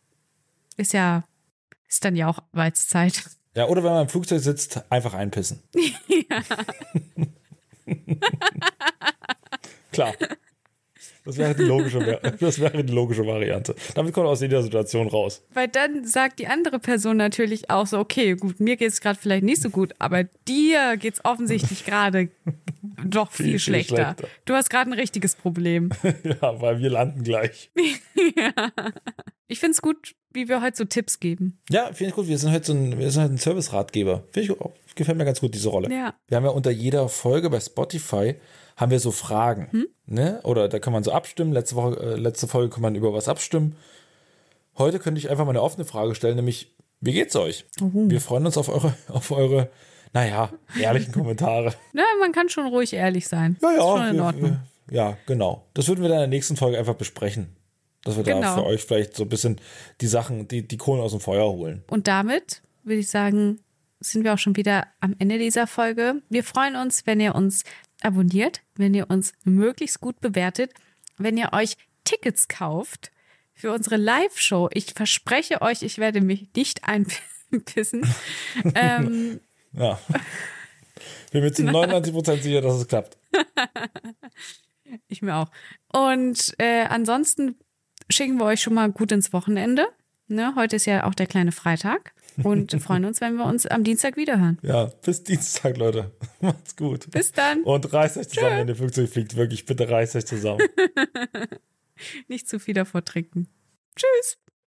ist 0.79 0.94
ja, 0.94 1.25
ist 1.88 2.05
dann 2.05 2.16
ja 2.16 2.29
auch 2.29 2.38
Arbeitszeit. 2.53 3.23
Ja, 3.55 3.68
oder 3.68 3.85
wenn 3.85 3.92
man 3.92 4.03
im 4.05 4.09
Flugzeug 4.09 4.40
sitzt, 4.40 4.83
einfach 4.90 5.12
einpissen. 5.12 5.62
Klar. 9.92 10.14
Das 11.25 11.39
wäre, 11.39 11.55
die 11.55 11.63
logische, 11.63 12.21
das 12.41 12.59
wäre 12.61 12.85
die 12.85 12.93
logische 12.93 13.27
Variante. 13.27 13.75
Damit 13.95 14.13
kommt 14.13 14.25
man 14.27 14.33
aus 14.33 14.41
jeder 14.43 14.63
Situation 14.63 15.09
raus. 15.09 15.43
Weil 15.55 15.69
dann 15.69 16.05
sagt 16.07 16.39
die 16.39 16.47
andere 16.49 16.79
Person 16.79 17.17
natürlich 17.17 17.71
auch 17.71 17.87
so, 17.87 17.99
okay, 17.99 18.35
gut, 18.35 18.61
mir 18.61 18.77
geht's 18.77 19.01
gerade 19.01 19.19
vielleicht 19.19 19.43
nicht 19.45 19.63
so 19.63 19.71
gut, 19.71 19.95
aber 19.99 20.25
dir 20.47 20.97
geht's 20.99 21.25
offensichtlich 21.25 21.85
gerade 21.87 22.29
doch 23.07 23.33
viel, 23.33 23.45
Viel, 23.45 23.53
viel 23.53 23.59
schlechter. 23.61 23.97
schlechter. 23.97 24.29
Du 24.45 24.55
hast 24.55 24.69
gerade 24.71 24.91
ein 24.91 24.95
richtiges 24.95 25.35
Problem. 25.35 25.91
Ja, 26.25 26.61
weil 26.61 26.79
wir 26.81 26.91
landen 26.91 27.23
gleich. 27.23 27.71
Ich 29.47 29.59
find's 29.61 29.83
gut, 29.83 30.15
wie 30.33 30.49
wir 30.49 30.63
heute 30.63 30.77
so 30.77 30.85
Tipps 30.85 31.21
geben. 31.21 31.59
Ja, 31.71 31.87
finde 31.93 32.11
ich 32.11 32.15
gut. 32.15 32.29
Wir 32.29 32.39
sind 32.39 32.53
heute 32.53 32.67
so 32.67 32.73
ein, 32.73 32.99
wir 32.99 33.11
sind 33.11 33.23
heute 33.23 33.35
ein 33.35 33.39
Service-Ratgeber. 33.39 34.25
Finde 34.33 34.53
ich, 34.53 34.61
auch- 34.61 34.73
gefällt 34.95 35.19
mir 35.19 35.25
ganz 35.25 35.41
gut, 35.41 35.55
diese 35.55 35.69
Rolle. 35.69 35.91
Ja. 35.93 36.15
Wir 36.29 36.37
haben 36.37 36.45
ja 36.45 36.51
unter 36.51 36.71
jeder 36.71 37.09
Folge 37.09 37.51
bei 37.51 37.61
Spotify 37.61 38.37
haben 38.77 38.91
wir 38.91 39.01
so 39.01 39.11
Fragen. 39.13 39.69
Hm? 39.71 39.87
Ne? 40.07 40.41
Oder 40.45 40.69
da 40.69 40.79
kann 40.79 40.93
man 40.93 41.05
so 41.05 41.13
abstimmen. 41.13 41.53
Letzte 41.53 41.77
Woche, 41.77 41.97
äh, 42.01 42.17
letzte 42.17 42.47
Folge 42.49 42.71
kann 42.75 42.83
man 42.83 42.95
über 42.95 43.13
was 43.15 43.29
abstimmen. 43.29 43.77
Heute 44.77 44.99
könnte 44.99 45.19
ich 45.19 45.31
einfach 45.31 45.45
mal 45.45 45.51
eine 45.51 45.63
offene 45.63 45.85
Frage 45.85 46.15
stellen, 46.15 46.37
nämlich, 46.37 46.75
wie 47.01 47.13
geht's 47.13 47.37
euch? 47.37 47.65
Wir 47.81 48.21
freuen 48.21 48.45
uns 48.47 48.57
auf 48.59 48.69
eure, 48.69 48.95
auf 49.09 49.31
eure, 49.31 49.71
naja, 50.13 50.51
ehrlichen 50.81 51.13
Kommentare. 51.15 51.75
Na, 51.93 52.03
man 52.21 52.33
kann 52.33 52.49
schon 52.49 52.67
ruhig 52.67 52.93
ehrlich 52.93 53.29
sein. 53.29 53.57
Ja, 53.63 53.71
Ist 53.71 53.77
ja. 53.77 53.83
schon 53.83 54.07
in 54.09 54.17
wir- 54.17 54.25
Ordnung. 54.25 54.51
wir- 54.51 54.95
ja, 54.97 55.17
genau. 55.27 55.65
Das 55.73 55.89
würden 55.89 56.03
wir 56.03 56.09
dann 56.11 56.19
in 56.19 56.31
der 56.31 56.37
nächsten 56.37 56.57
Folge 56.57 56.79
einfach 56.79 56.95
besprechen. 56.95 57.57
Dass 58.03 58.17
wir 58.19 58.23
da 58.25 58.35
Genau. 58.35 58.55
für 58.57 58.65
euch 58.67 58.83
vielleicht 58.83 59.17
so 59.17 59.23
ein 59.23 59.31
bisschen 59.31 59.59
die 60.03 60.07
Sachen, 60.09 60.47
die, 60.47 60.67
die 60.69 60.77
Kohlen 60.77 61.01
aus 61.01 61.13
dem 61.13 61.21
Feuer 61.21 61.51
holen. 61.51 61.83
Und 61.89 62.07
damit 62.07 62.61
würde 62.83 62.99
ich 63.01 63.09
sagen, 63.09 63.61
sind 64.01 64.25
wir 64.25 64.35
auch 64.35 64.39
schon 64.39 64.57
wieder 64.57 64.87
am 65.01 65.15
Ende 65.19 65.39
dieser 65.39 65.67
Folge. 65.67 66.17
Wir 66.29 66.45
freuen 66.45 66.77
uns, 66.77 67.07
wenn 67.07 67.19
ihr 67.19 67.35
uns 67.35 67.63
abonniert, 68.05 68.62
wenn 68.77 68.95
ihr 68.95 69.11
uns 69.11 69.33
möglichst 69.45 70.01
gut 70.01 70.21
bewertet, 70.21 70.73
wenn 71.19 71.37
ihr 71.37 71.53
euch 71.53 71.77
Tickets 72.05 72.49
kauft 72.49 73.11
für 73.55 73.73
unsere 73.73 73.97
Live-Show. 73.97 74.69
Ich 74.73 74.93
verspreche 74.95 75.62
euch, 75.62 75.83
ich 75.83 75.99
werde 75.99 76.21
mich 76.21 76.49
nicht 76.55 76.85
einpissen. 76.85 78.07
ähm, 78.75 79.40
Ja. 79.73 79.99
Bin 81.33 81.43
mir 81.43 81.53
zu 81.53 81.62
99% 81.64 82.43
sicher, 82.43 82.61
dass 82.61 82.77
es 82.77 82.88
klappt. 82.88 83.17
ich 85.09 85.23
mir 85.23 85.37
auch. 85.37 85.51
Und 85.93 86.55
äh, 86.59 86.85
ansonsten 86.85 87.57
schicken 88.11 88.38
wir 88.38 88.45
euch 88.47 88.61
schon 88.61 88.75
mal 88.75 88.90
gut 88.90 89.12
ins 89.12 89.33
Wochenende. 89.33 89.87
Ne? 90.29 90.55
Heute 90.57 90.77
ist 90.77 90.87
ja 90.87 91.05
auch 91.05 91.14
der 91.14 91.27
kleine 91.27 91.53
Freitag. 91.53 92.12
Und 92.42 92.73
freuen 92.83 93.05
uns, 93.05 93.20
wenn 93.20 93.37
wir 93.37 93.47
uns 93.47 93.66
am 93.66 93.85
Dienstag 93.85 94.16
wiederhören. 94.16 94.59
Ja, 94.62 94.87
bis 94.87 95.23
Dienstag, 95.23 95.77
Leute. 95.77 96.11
Macht's 96.40 96.77
gut. 96.77 97.11
Bis 97.11 97.33
dann. 97.33 97.62
Und 97.62 97.92
reißt 97.92 98.16
euch 98.16 98.29
zusammen, 98.29 98.59
wenn 98.59 98.68
ihr 98.68 98.77
Flugzeug 98.77 99.09
fliegt. 99.09 99.37
Wirklich, 99.37 99.66
bitte 99.66 99.88
reißt 99.88 100.16
euch 100.16 100.27
zusammen. 100.27 100.61
Nicht 102.29 102.49
zu 102.49 102.59
viel 102.59 102.75
davor 102.75 103.05
trinken. 103.05 103.49
Tschüss. 103.94 104.38